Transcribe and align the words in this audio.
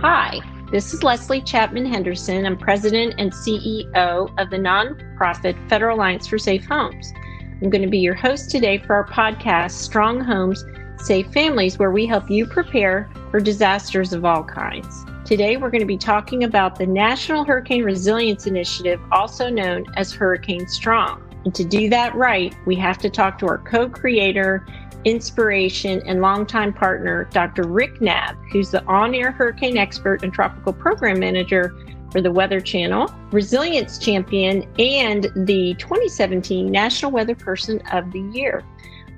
Hi, 0.00 0.38
this 0.70 0.94
is 0.94 1.02
Leslie 1.02 1.40
Chapman 1.40 1.84
Henderson. 1.84 2.46
I'm 2.46 2.56
president 2.56 3.16
and 3.18 3.32
CEO 3.32 4.32
of 4.38 4.48
the 4.48 4.56
nonprofit 4.56 5.56
Federal 5.68 5.96
Alliance 5.96 6.28
for 6.28 6.38
Safe 6.38 6.64
Homes. 6.64 7.12
I'm 7.60 7.68
going 7.68 7.82
to 7.82 7.88
be 7.88 7.98
your 7.98 8.14
host 8.14 8.48
today 8.48 8.78
for 8.78 8.94
our 8.94 9.08
podcast, 9.08 9.72
Strong 9.72 10.20
Homes, 10.20 10.64
Safe 10.98 11.26
Families, 11.32 11.80
where 11.80 11.90
we 11.90 12.06
help 12.06 12.30
you 12.30 12.46
prepare 12.46 13.10
for 13.32 13.40
disasters 13.40 14.12
of 14.12 14.24
all 14.24 14.44
kinds. 14.44 15.04
Today, 15.24 15.56
we're 15.56 15.68
going 15.68 15.80
to 15.80 15.84
be 15.84 15.98
talking 15.98 16.44
about 16.44 16.78
the 16.78 16.86
National 16.86 17.44
Hurricane 17.44 17.82
Resilience 17.82 18.46
Initiative, 18.46 19.00
also 19.10 19.50
known 19.50 19.84
as 19.96 20.12
Hurricane 20.12 20.68
Strong. 20.68 21.24
And 21.44 21.52
to 21.56 21.64
do 21.64 21.88
that 21.90 22.14
right, 22.14 22.54
we 22.66 22.76
have 22.76 22.98
to 22.98 23.10
talk 23.10 23.36
to 23.40 23.48
our 23.48 23.58
co 23.58 23.88
creator 23.88 24.64
inspiration, 25.04 26.02
and 26.06 26.20
longtime 26.20 26.72
partner, 26.72 27.28
Dr. 27.32 27.66
Rick 27.66 28.00
Knabb, 28.00 28.36
who's 28.52 28.70
the 28.70 28.84
on 28.84 29.14
air 29.14 29.30
hurricane 29.30 29.76
expert 29.76 30.22
and 30.22 30.32
tropical 30.32 30.72
program 30.72 31.18
manager 31.20 31.74
for 32.10 32.20
the 32.20 32.32
Weather 32.32 32.60
Channel, 32.60 33.12
resilience 33.30 33.98
champion, 33.98 34.62
and 34.78 35.24
the 35.36 35.74
2017 35.78 36.70
National 36.70 37.10
Weather 37.10 37.34
Person 37.34 37.80
of 37.92 38.10
the 38.12 38.20
Year. 38.32 38.64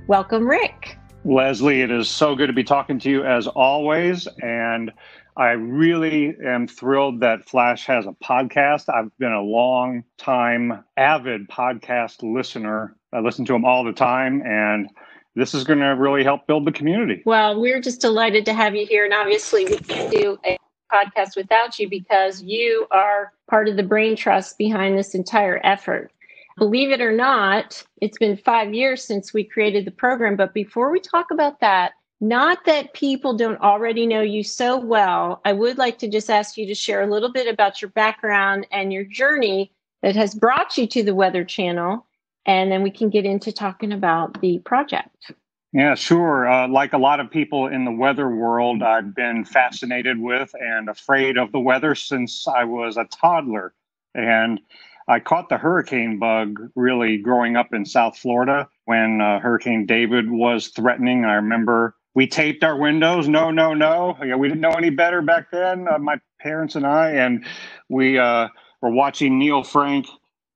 Welcome, 0.07 0.47
Rick. 0.47 0.99
Leslie, 1.25 1.83
it 1.83 1.91
is 1.91 2.09
so 2.09 2.35
good 2.35 2.47
to 2.47 2.53
be 2.53 2.65
talking 2.65 2.99
to 2.99 3.11
you 3.11 3.25
as 3.25 3.47
always. 3.47 4.27
And 4.43 4.91
I 5.37 5.51
really 5.51 6.35
am 6.45 6.67
thrilled 6.67 7.21
that 7.21 7.49
Flash 7.49 7.87
has 7.87 8.07
a 8.07 8.17
podcast. 8.25 8.93
I've 8.93 9.17
been 9.19 9.33
a 9.33 9.43
long 9.43 10.05
time 10.19 10.85
avid 10.97 11.49
podcast 11.49 12.23
listener. 12.23 12.97
I 13.13 13.21
listen 13.21 13.45
to 13.47 13.53
them 13.53 13.65
all 13.65 13.85
the 13.85 13.93
time. 13.93 14.43
And 14.45 14.89
this 15.35 15.55
is 15.55 15.65
going 15.65 15.79
to 15.79 15.89
really 15.89 16.25
help 16.25 16.47
build 16.47 16.67
the 16.67 16.73
community. 16.73 17.23
Well, 17.25 17.61
we're 17.61 17.81
just 17.81 18.01
delighted 18.01 18.45
to 18.47 18.55
have 18.55 18.75
you 18.75 18.87
here. 18.87 19.05
And 19.05 19.15
obviously, 19.15 19.65
we 19.65 19.79
can't 19.79 20.11
do 20.11 20.39
a 20.45 20.57
podcast 20.93 21.37
without 21.37 21.79
you 21.79 21.89
because 21.89 22.43
you 22.43 22.87
are 22.91 23.33
part 23.49 23.69
of 23.69 23.77
the 23.77 23.83
brain 23.83 24.17
trust 24.17 24.59
behind 24.59 24.99
this 24.99 25.15
entire 25.15 25.61
effort. 25.63 26.13
Believe 26.59 26.91
it 26.91 27.01
or 27.01 27.13
not, 27.13 27.83
it's 28.01 28.19
been 28.19 28.37
five 28.37 28.75
years 28.75 29.03
since 29.03 29.33
we 29.33 29.45
created 29.45 29.85
the 29.85 29.93
program. 29.93 30.37
But 30.37 30.53
before 30.53 30.91
we 30.91 31.01
talk 31.01 31.31
about 31.31 31.61
that, 31.61 31.93
not 32.21 32.67
that 32.67 32.93
people 32.93 33.35
don't 33.35 33.61
already 33.63 34.07
know 34.07 34.21
you 34.21 34.45
so 34.45 34.79
well, 34.79 35.41
I 35.47 35.55
would 35.55 35.79
like 35.79 35.99
to 35.99 36.09
just 36.09 36.29
ask 36.29 36.59
you 36.59 36.67
to 36.67 36.75
share 36.75 37.01
a 37.01 37.11
little 37.11 37.33
bit 37.33 37.49
about 37.49 37.81
your 37.81 37.91
background 37.93 38.67
and 38.73 38.93
your 38.93 39.05
journey 39.05 39.73
that 40.03 40.17
has 40.17 40.35
brought 40.35 40.77
you 40.77 40.87
to 40.89 41.03
the 41.03 41.15
Weather 41.15 41.45
Channel 41.45 42.07
and 42.47 42.71
then 42.71 42.83
we 42.83 42.91
can 42.91 43.11
get 43.11 43.25
into 43.25 43.53
talking 43.53 43.93
about 43.93 44.41
the 44.41 44.59
project. 44.61 45.33
Yeah, 45.73 45.95
sure. 45.95 46.51
Uh, 46.51 46.67
like 46.69 46.95
a 46.95 46.99
lot 46.99 47.21
of 47.21 47.31
people 47.31 47.69
in 47.69 47.85
the 47.85 47.93
weather 47.93 48.29
world, 48.29 48.83
I've 48.83 49.15
been 49.15 49.45
fascinated 49.45 50.19
with 50.19 50.53
and 50.59 50.89
afraid 50.89 51.39
of 51.39 51.53
the 51.53 51.61
weather 51.61 51.95
since 51.95 52.49
I 52.49 52.65
was 52.65 52.97
a 52.97 53.05
toddler. 53.05 53.73
And 54.15 54.61
I 55.07 55.21
caught 55.21 55.49
the 55.49 55.59
hurricane 55.59 56.19
bug 56.19 56.59
really 56.75 57.19
growing 57.19 57.57
up 57.57 57.73
in 57.73 57.85
South 57.85 58.19
Florida 58.19 58.69
when 58.87 59.21
uh, 59.21 59.39
Hurricane 59.39 59.87
David 59.87 60.29
was 60.29 60.69
threatening. 60.69 61.25
I 61.25 61.35
remember 61.35 61.95
we 62.15 62.27
taped 62.27 62.65
our 62.65 62.77
windows. 62.77 63.29
No, 63.29 63.53
no, 63.53 63.73
no. 63.73 64.17
Yeah, 64.25 64.35
we 64.35 64.49
didn't 64.49 64.61
know 64.61 64.73
any 64.73 64.91
better 64.91 65.23
back 65.23 65.53
then, 65.53 65.87
uh, 65.87 65.99
my 65.99 66.21
parents 66.41 66.75
and 66.75 66.87
I. 66.87 67.11
And 67.11 67.45
we 67.89 68.19
uh, 68.19 68.49
were 68.83 68.91
watching 68.91 69.39
Neil 69.39 69.63
Frank 69.63 70.07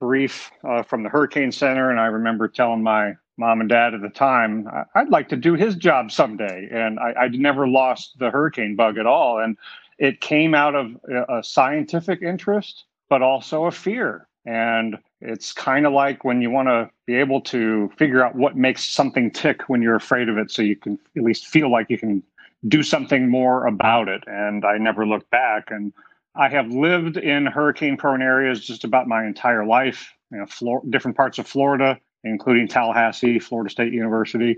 brief 0.05 0.51
uh, 0.69 0.83
from 0.83 1.03
the 1.03 1.09
Hurricane 1.09 1.51
Center, 1.51 1.91
and 1.91 1.99
I 1.99 2.07
remember 2.07 2.47
telling 2.47 2.83
my 2.83 3.15
mom 3.39 3.61
and 3.61 3.71
dad 3.71 3.95
at 3.95 4.03
the 4.03 4.11
time, 4.11 4.69
I'd 4.95 5.09
like 5.09 5.31
to 5.31 5.37
do 5.37 5.55
his 5.55 5.77
job 5.77 6.13
someday. 6.13 6.69
And 6.71 7.01
I, 7.01 7.13
I 7.23 7.29
never 7.29 7.67
lost 7.67 8.19
the 8.19 8.31
hurricane 8.31 8.77
bug 8.77 8.99
at 8.99 9.07
all. 9.07 9.41
And 9.41 9.57
it 9.99 10.21
came 10.21 10.55
out 10.55 10.75
of 10.75 10.95
a 11.29 11.43
scientific 11.43 12.21
interest, 12.21 12.85
but 13.09 13.23
also 13.23 13.65
a 13.65 13.71
fear. 13.71 14.29
And 14.45 14.99
it's 15.23 15.53
kind 15.55 15.87
of 15.87 15.95
like 15.95 16.23
when 16.23 16.43
you 16.43 16.51
want 16.51 16.69
to 16.69 16.91
be 17.07 17.15
able 17.15 17.41
to 17.41 17.91
figure 17.97 18.23
out 18.23 18.37
what 18.37 18.57
makes 18.57 18.85
something 18.85 19.31
tick 19.31 19.63
when 19.69 19.81
you're 19.81 19.97
afraid 19.97 20.29
of 20.29 20.37
it, 20.37 20.51
so 20.51 20.61
you 20.61 20.77
can 20.77 20.99
at 21.17 21.23
least 21.23 21.47
feel 21.47 21.73
like 21.73 21.89
you 21.89 21.99
can 21.99 22.23
do 22.69 22.83
something 22.83 23.29
more 23.29 23.67
about 23.67 24.09
it. 24.09 24.23
And 24.27 24.67
I 24.67 24.77
never 24.77 25.07
looked 25.07 25.31
back. 25.31 25.71
And 25.71 25.93
I 26.37 26.49
have 26.49 26.69
lived 26.69 27.17
in 27.17 27.47
hurricane 27.47 27.97
prone 27.97 28.23
areas 28.23 28.65
just 28.65 28.85
about 28.85 29.07
my 29.07 29.25
entire 29.25 29.65
life, 29.65 30.13
you 30.33 30.39
know, 30.39 30.83
different 30.91 31.17
parts 31.17 31.39
of 31.39 31.47
Florida, 31.47 31.99
including 32.25 32.67
Tallahassee, 32.67 33.39
Florida 33.39 33.71
State 33.71 33.93
University 33.93 34.57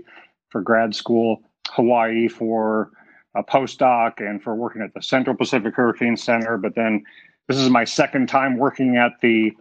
for 0.49 0.61
grad 0.61 0.95
school, 0.95 1.43
Hawaii 1.69 2.27
for 2.27 2.91
a 3.35 3.43
postdoc, 3.43 4.19
and 4.19 4.41
for 4.41 4.55
working 4.55 4.81
at 4.81 4.93
the 4.93 5.01
Central 5.01 5.35
Pacific 5.35 5.75
Hurricane 5.75 6.17
Center. 6.17 6.57
But 6.57 6.73
then 6.75 7.03
this 7.47 7.57
is 7.57 7.69
my 7.69 7.83
second 7.83 8.27
time 8.27 8.57
working 8.57 8.97
at 8.97 9.11
the 9.21 9.51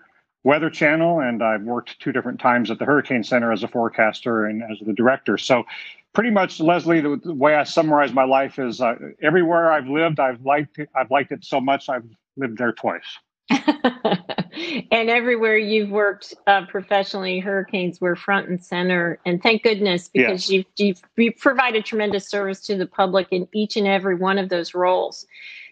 Weather 0.45 0.71
Channel, 0.71 1.21
and 1.21 1.43
I've 1.43 1.63
worked 1.63 1.99
two 2.01 2.13
different 2.13 2.41
times 2.41 2.71
at 2.71 2.79
the 2.79 2.85
Hurricane 2.85 3.25
Center 3.25 3.53
as 3.53 3.63
a 3.63 3.69
forecaster 3.69 4.47
and 4.47 4.63
as 4.63 4.79
the 4.87 4.93
director. 4.93 5.37
So 5.37 5.65
pretty 6.17 6.31
much, 6.31 6.61
Leslie, 6.61 7.03
the, 7.03 7.21
the, 7.23 7.35
way 7.35 7.55
I 7.55 7.65
summarize 7.65 8.11
my 8.11 8.25
life 8.25 8.59
is 8.59 8.81
uh, 8.81 8.95
everywhere 9.23 9.71
I've 9.71 9.87
lived, 9.87 10.19
I've 10.19 10.41
liked 10.41 10.79
it, 10.79 10.89
I've 10.97 11.11
liked 11.11 11.31
it 11.31 11.45
so 11.45 11.61
much 11.61 11.91
I've 11.91 12.09
lived 12.39 12.57
there 12.57 12.73
twice. 12.73 13.03
and 13.51 15.11
everywhere 15.11 15.59
you've 15.59 15.91
worked 15.91 16.33
uh, 16.47 16.65
professionally, 16.69 17.39
hurricanes 17.39 18.01
were 18.01 18.17
front 18.17 18.49
and 18.49 18.65
center. 18.65 19.21
And 19.27 19.43
thank 19.43 19.63
goodness 19.63 20.09
because 20.09 20.49
yes. 20.49 20.51
you've, 20.51 20.67
you've, 20.79 21.03
you've 21.19 21.37
provided 21.37 21.85
tremendous 21.85 22.31
service 22.31 22.63
to 22.63 22.77
the 22.77 22.87
public 22.87 23.29
in 23.31 23.47
each 23.53 23.77
and 23.77 23.87
every 23.87 24.15
one 24.15 24.39
of 24.39 24.49
those 24.49 24.73
roles. 24.73 25.27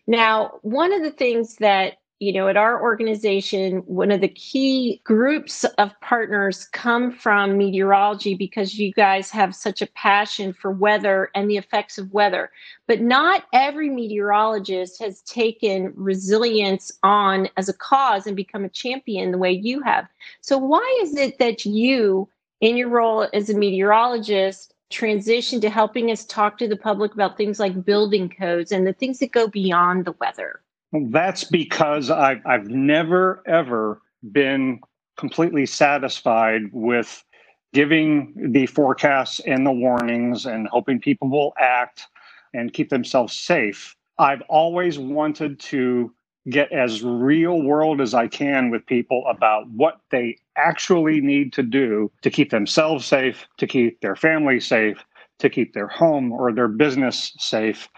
Now, 0.06 0.58
one 0.60 0.92
of 0.92 1.02
the 1.02 1.10
things 1.10 1.56
that 1.56 1.94
you 2.24 2.32
know, 2.32 2.48
at 2.48 2.56
our 2.56 2.80
organization, 2.80 3.80
one 3.80 4.10
of 4.10 4.22
the 4.22 4.28
key 4.28 5.02
groups 5.04 5.64
of 5.76 5.90
partners 6.00 6.64
come 6.72 7.12
from 7.12 7.58
meteorology 7.58 8.34
because 8.34 8.78
you 8.78 8.94
guys 8.94 9.30
have 9.30 9.54
such 9.54 9.82
a 9.82 9.86
passion 9.88 10.54
for 10.54 10.70
weather 10.70 11.28
and 11.34 11.50
the 11.50 11.58
effects 11.58 11.98
of 11.98 12.10
weather. 12.14 12.50
But 12.88 13.02
not 13.02 13.44
every 13.52 13.90
meteorologist 13.90 14.98
has 15.02 15.20
taken 15.22 15.92
resilience 15.94 16.90
on 17.02 17.50
as 17.58 17.68
a 17.68 17.74
cause 17.74 18.26
and 18.26 18.34
become 18.34 18.64
a 18.64 18.70
champion 18.70 19.30
the 19.30 19.38
way 19.38 19.52
you 19.52 19.82
have. 19.82 20.06
So, 20.40 20.56
why 20.56 21.00
is 21.02 21.14
it 21.14 21.38
that 21.40 21.66
you, 21.66 22.26
in 22.62 22.78
your 22.78 22.88
role 22.88 23.28
as 23.34 23.50
a 23.50 23.54
meteorologist, 23.54 24.72
transition 24.88 25.60
to 25.60 25.68
helping 25.68 26.10
us 26.10 26.24
talk 26.24 26.56
to 26.56 26.68
the 26.68 26.76
public 26.76 27.12
about 27.12 27.36
things 27.36 27.60
like 27.60 27.84
building 27.84 28.30
codes 28.30 28.72
and 28.72 28.86
the 28.86 28.94
things 28.94 29.18
that 29.18 29.32
go 29.32 29.46
beyond 29.46 30.06
the 30.06 30.14
weather? 30.20 30.63
That's 30.94 31.44
because 31.44 32.10
I've, 32.10 32.40
I've 32.46 32.68
never, 32.68 33.42
ever 33.46 34.00
been 34.30 34.80
completely 35.16 35.66
satisfied 35.66 36.62
with 36.72 37.24
giving 37.72 38.32
the 38.52 38.66
forecasts 38.66 39.40
and 39.40 39.66
the 39.66 39.72
warnings 39.72 40.46
and 40.46 40.68
hoping 40.68 41.00
people 41.00 41.28
will 41.28 41.52
act 41.58 42.06
and 42.52 42.72
keep 42.72 42.90
themselves 42.90 43.34
safe. 43.34 43.96
I've 44.18 44.42
always 44.42 44.98
wanted 44.98 45.58
to 45.60 46.14
get 46.48 46.70
as 46.70 47.02
real 47.02 47.62
world 47.62 48.00
as 48.00 48.14
I 48.14 48.28
can 48.28 48.70
with 48.70 48.86
people 48.86 49.24
about 49.26 49.68
what 49.70 49.98
they 50.10 50.36
actually 50.56 51.20
need 51.20 51.52
to 51.54 51.62
do 51.62 52.12
to 52.22 52.30
keep 52.30 52.50
themselves 52.50 53.04
safe, 53.04 53.46
to 53.56 53.66
keep 53.66 54.00
their 54.00 54.14
family 54.14 54.60
safe, 54.60 55.04
to 55.40 55.50
keep 55.50 55.72
their 55.72 55.88
home 55.88 56.30
or 56.30 56.52
their 56.52 56.68
business 56.68 57.32
safe 57.38 57.88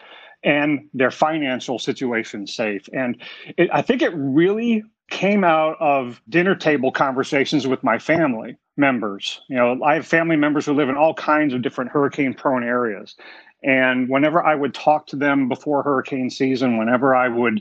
and 0.46 0.88
their 0.94 1.10
financial 1.10 1.78
situation 1.78 2.46
safe. 2.46 2.88
And 2.92 3.20
it, 3.58 3.68
I 3.72 3.82
think 3.82 4.00
it 4.00 4.12
really 4.14 4.84
came 5.10 5.44
out 5.44 5.76
of 5.80 6.22
dinner 6.28 6.54
table 6.54 6.92
conversations 6.92 7.66
with 7.66 7.82
my 7.82 7.98
family 7.98 8.56
members. 8.76 9.40
You 9.48 9.56
know, 9.56 9.82
I 9.84 9.94
have 9.94 10.06
family 10.06 10.36
members 10.36 10.64
who 10.64 10.72
live 10.72 10.88
in 10.88 10.96
all 10.96 11.14
kinds 11.14 11.52
of 11.52 11.62
different 11.62 11.90
hurricane 11.90 12.32
prone 12.32 12.62
areas. 12.62 13.16
And 13.64 14.08
whenever 14.08 14.42
I 14.42 14.54
would 14.54 14.72
talk 14.72 15.08
to 15.08 15.16
them 15.16 15.48
before 15.48 15.82
hurricane 15.82 16.30
season, 16.30 16.78
whenever 16.78 17.14
I 17.14 17.28
would 17.28 17.60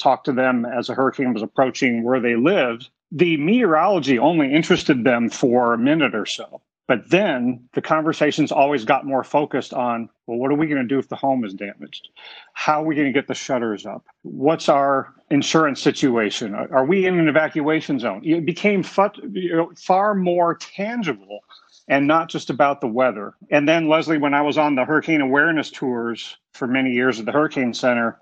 talk 0.00 0.24
to 0.24 0.32
them 0.32 0.64
as 0.64 0.88
a 0.88 0.94
hurricane 0.94 1.34
was 1.34 1.42
approaching 1.42 2.02
where 2.02 2.20
they 2.20 2.36
lived, 2.36 2.88
the 3.10 3.36
meteorology 3.36 4.18
only 4.18 4.52
interested 4.52 5.04
them 5.04 5.28
for 5.28 5.74
a 5.74 5.78
minute 5.78 6.14
or 6.14 6.24
so. 6.24 6.61
But 6.92 7.08
then 7.08 7.70
the 7.72 7.80
conversations 7.80 8.52
always 8.52 8.84
got 8.84 9.06
more 9.06 9.24
focused 9.24 9.72
on 9.72 10.10
well, 10.26 10.36
what 10.36 10.50
are 10.50 10.56
we 10.56 10.66
going 10.66 10.82
to 10.82 10.86
do 10.86 10.98
if 10.98 11.08
the 11.08 11.16
home 11.16 11.42
is 11.42 11.54
damaged? 11.54 12.10
How 12.52 12.82
are 12.82 12.84
we 12.84 12.94
going 12.94 13.06
to 13.06 13.14
get 13.14 13.28
the 13.28 13.34
shutters 13.34 13.86
up? 13.86 14.04
What's 14.20 14.68
our 14.68 15.14
insurance 15.30 15.80
situation? 15.80 16.54
Are 16.54 16.84
we 16.84 17.06
in 17.06 17.18
an 17.18 17.28
evacuation 17.28 17.98
zone? 17.98 18.20
It 18.22 18.44
became 18.44 18.82
far 18.82 20.14
more 20.14 20.54
tangible 20.56 21.40
and 21.88 22.06
not 22.06 22.28
just 22.28 22.50
about 22.50 22.82
the 22.82 22.88
weather. 22.88 23.36
And 23.50 23.66
then, 23.66 23.88
Leslie, 23.88 24.18
when 24.18 24.34
I 24.34 24.42
was 24.42 24.58
on 24.58 24.74
the 24.74 24.84
hurricane 24.84 25.22
awareness 25.22 25.70
tours 25.70 26.36
for 26.52 26.66
many 26.66 26.92
years 26.92 27.18
at 27.18 27.24
the 27.24 27.32
Hurricane 27.32 27.72
Center, 27.72 28.18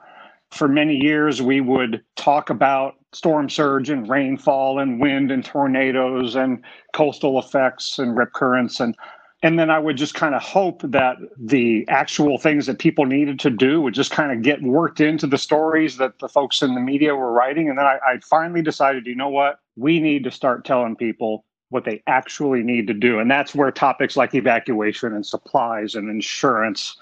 for 0.53 0.69
many 0.69 0.95
years 0.95 1.43
we 1.43 1.61
would 1.61 2.05
talk 2.15 2.51
about 2.51 2.95
storm 3.13 3.49
surge 3.49 3.91
and 3.91 4.09
rainfall 4.09 4.79
and 4.79 5.01
wind 5.01 5.31
and 5.31 5.45
tornadoes 5.45 6.37
and 6.37 6.63
coastal 6.93 7.39
effects 7.39 7.99
and 7.99 8.17
rip 8.17 8.33
currents 8.33 8.81
and 8.81 8.97
and 9.43 9.59
then 9.59 9.71
I 9.71 9.79
would 9.79 9.97
just 9.97 10.15
kind 10.15 10.35
of 10.35 10.43
hope 10.43 10.83
that 10.85 11.17
the 11.39 11.87
actual 11.89 12.37
things 12.37 12.67
that 12.67 12.79
people 12.79 13.07
needed 13.07 13.41
to 13.41 13.51
do 13.51 13.81
would 13.81 13.95
just 13.95 14.11
kind 14.11 14.33
of 14.33 14.43
get 14.43 14.63
worked 14.63 15.01
into 15.01 15.27
the 15.27 15.39
stories 15.39 15.97
that 15.97 16.19
the 16.19 16.29
folks 16.29 16.61
in 16.61 16.75
the 16.75 16.81
media 16.81 17.15
were 17.15 17.33
writing. 17.33 17.71
And 17.71 17.79
then 17.79 17.87
I, 17.87 17.99
I 18.07 18.19
finally 18.19 18.61
decided, 18.61 19.07
you 19.07 19.15
know 19.15 19.31
what? 19.31 19.61
We 19.77 19.99
need 19.99 20.25
to 20.25 20.31
start 20.31 20.67
telling 20.67 20.95
people 20.95 21.47
what 21.71 21.85
they 21.85 22.03
actually 22.07 22.63
need 22.63 22.87
to 22.89 22.95
do. 22.95 23.19
And 23.19 23.31
that's 23.31 23.55
where 23.55 23.71
topics 23.71 24.17
like 24.17 24.35
evacuation 24.35 25.15
and 25.15 25.25
supplies 25.25 25.95
and 25.95 26.11
insurance 26.11 26.99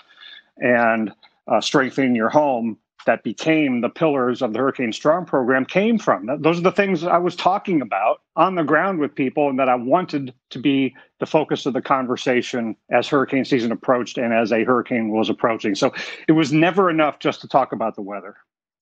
and 0.59 1.13
uh, 1.49 1.61
strengthening 1.61 2.15
your 2.15 2.29
home 2.29 2.79
that 3.09 3.23
became 3.23 3.81
the 3.81 3.89
pillars 3.89 4.43
of 4.43 4.53
the 4.53 4.59
Hurricane 4.59 4.93
Strong 4.93 5.25
program 5.25 5.65
came 5.65 5.99
from. 5.99 6.29
Those 6.43 6.59
are 6.59 6.63
the 6.63 6.71
things 6.71 7.05
I 7.05 7.17
was 7.17 7.35
talking 7.35 7.81
about 7.81 8.21
on 8.37 8.55
the 8.55 8.63
ground 8.63 8.99
with 8.99 9.15
people 9.15 9.49
and 9.49 9.59
that 9.59 9.67
I 9.67 9.77
wanted 9.77 10.35
to 10.51 10.59
be 10.59 10.95
the 11.19 11.25
focus 11.25 11.65
of 11.65 11.73
the 11.73 11.81
conversation 11.81 12.77
as 12.91 13.09
hurricane 13.09 13.47
season 13.47 13.73
approached 13.73 14.19
and 14.19 14.35
as 14.35 14.53
a 14.53 14.63
hurricane 14.63 15.09
was 15.09 15.31
approaching. 15.31 15.75
So 15.75 15.91
it 16.29 16.33
was 16.33 16.53
never 16.53 16.91
enough 16.91 17.19
just 17.19 17.41
to 17.41 17.49
talk 17.49 17.73
about 17.73 17.97
the 17.97 18.03
weather. 18.03 18.37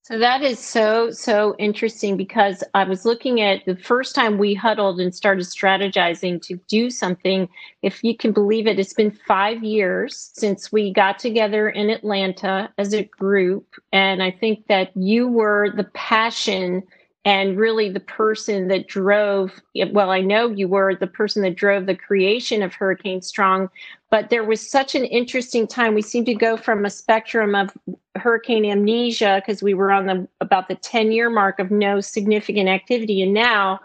So 0.07 0.21
that 0.21 0.41
is 0.41 0.61
so, 0.61 1.11
so 1.11 1.57
interesting 1.59 2.17
because 2.17 2.63
I 2.75 2.85
was 2.85 3.05
looking 3.05 3.41
at 3.41 3.65
the 3.65 3.75
first 3.75 4.15
time 4.15 4.39
we 4.39 4.55
huddled 4.55 5.01
and 5.01 5.13
started 5.13 5.47
strategizing 5.47 6.41
to 6.43 6.61
do 6.69 6.91
something. 6.91 7.49
If 7.83 8.05
you 8.05 8.17
can 8.17 8.31
believe 8.31 8.69
it, 8.69 8.79
it's 8.79 8.93
been 8.93 9.11
five 9.11 9.65
years 9.65 10.31
since 10.33 10.71
we 10.71 10.93
got 10.93 11.19
together 11.19 11.69
in 11.69 11.91
Atlanta 11.91 12.73
as 12.79 12.95
a 12.95 13.03
group. 13.03 13.67
And 13.91 14.23
I 14.23 14.31
think 14.31 14.69
that 14.69 14.97
you 14.97 15.27
were 15.27 15.73
the 15.75 15.91
passion 15.93 16.85
and 17.25 17.59
really 17.59 17.89
the 17.91 17.99
person 17.99 18.69
that 18.69 18.87
drove 18.87 19.61
well 19.91 20.11
i 20.11 20.21
know 20.21 20.49
you 20.49 20.69
were 20.69 20.95
the 20.95 21.09
person 21.09 21.43
that 21.43 21.57
drove 21.57 21.85
the 21.85 21.97
creation 21.97 22.63
of 22.63 22.73
hurricane 22.73 23.21
strong 23.21 23.69
but 24.11 24.31
there 24.31 24.45
was 24.45 24.71
such 24.71 24.95
an 24.95 25.05
interesting 25.05 25.67
time 25.67 25.93
we 25.93 26.03
seemed 26.03 26.27
to 26.27 26.35
go 26.35 26.57
from 26.57 26.85
a 26.85 26.91
spectrum 26.91 27.57
of 27.57 27.77
hurricane 28.19 28.65
amnesia 28.65 29.43
because 29.45 29.63
we 29.63 29.75
were 29.75 29.91
on 29.91 30.07
the 30.07 30.29
about 30.41 30.69
the 30.69 30.75
10 30.75 31.13
year 31.13 31.31
mark 31.31 31.59
of 31.59 31.71
no 31.71 32.01
significant 32.01 32.69
activity 32.69 33.23
and 33.23 33.35
now 33.35 33.81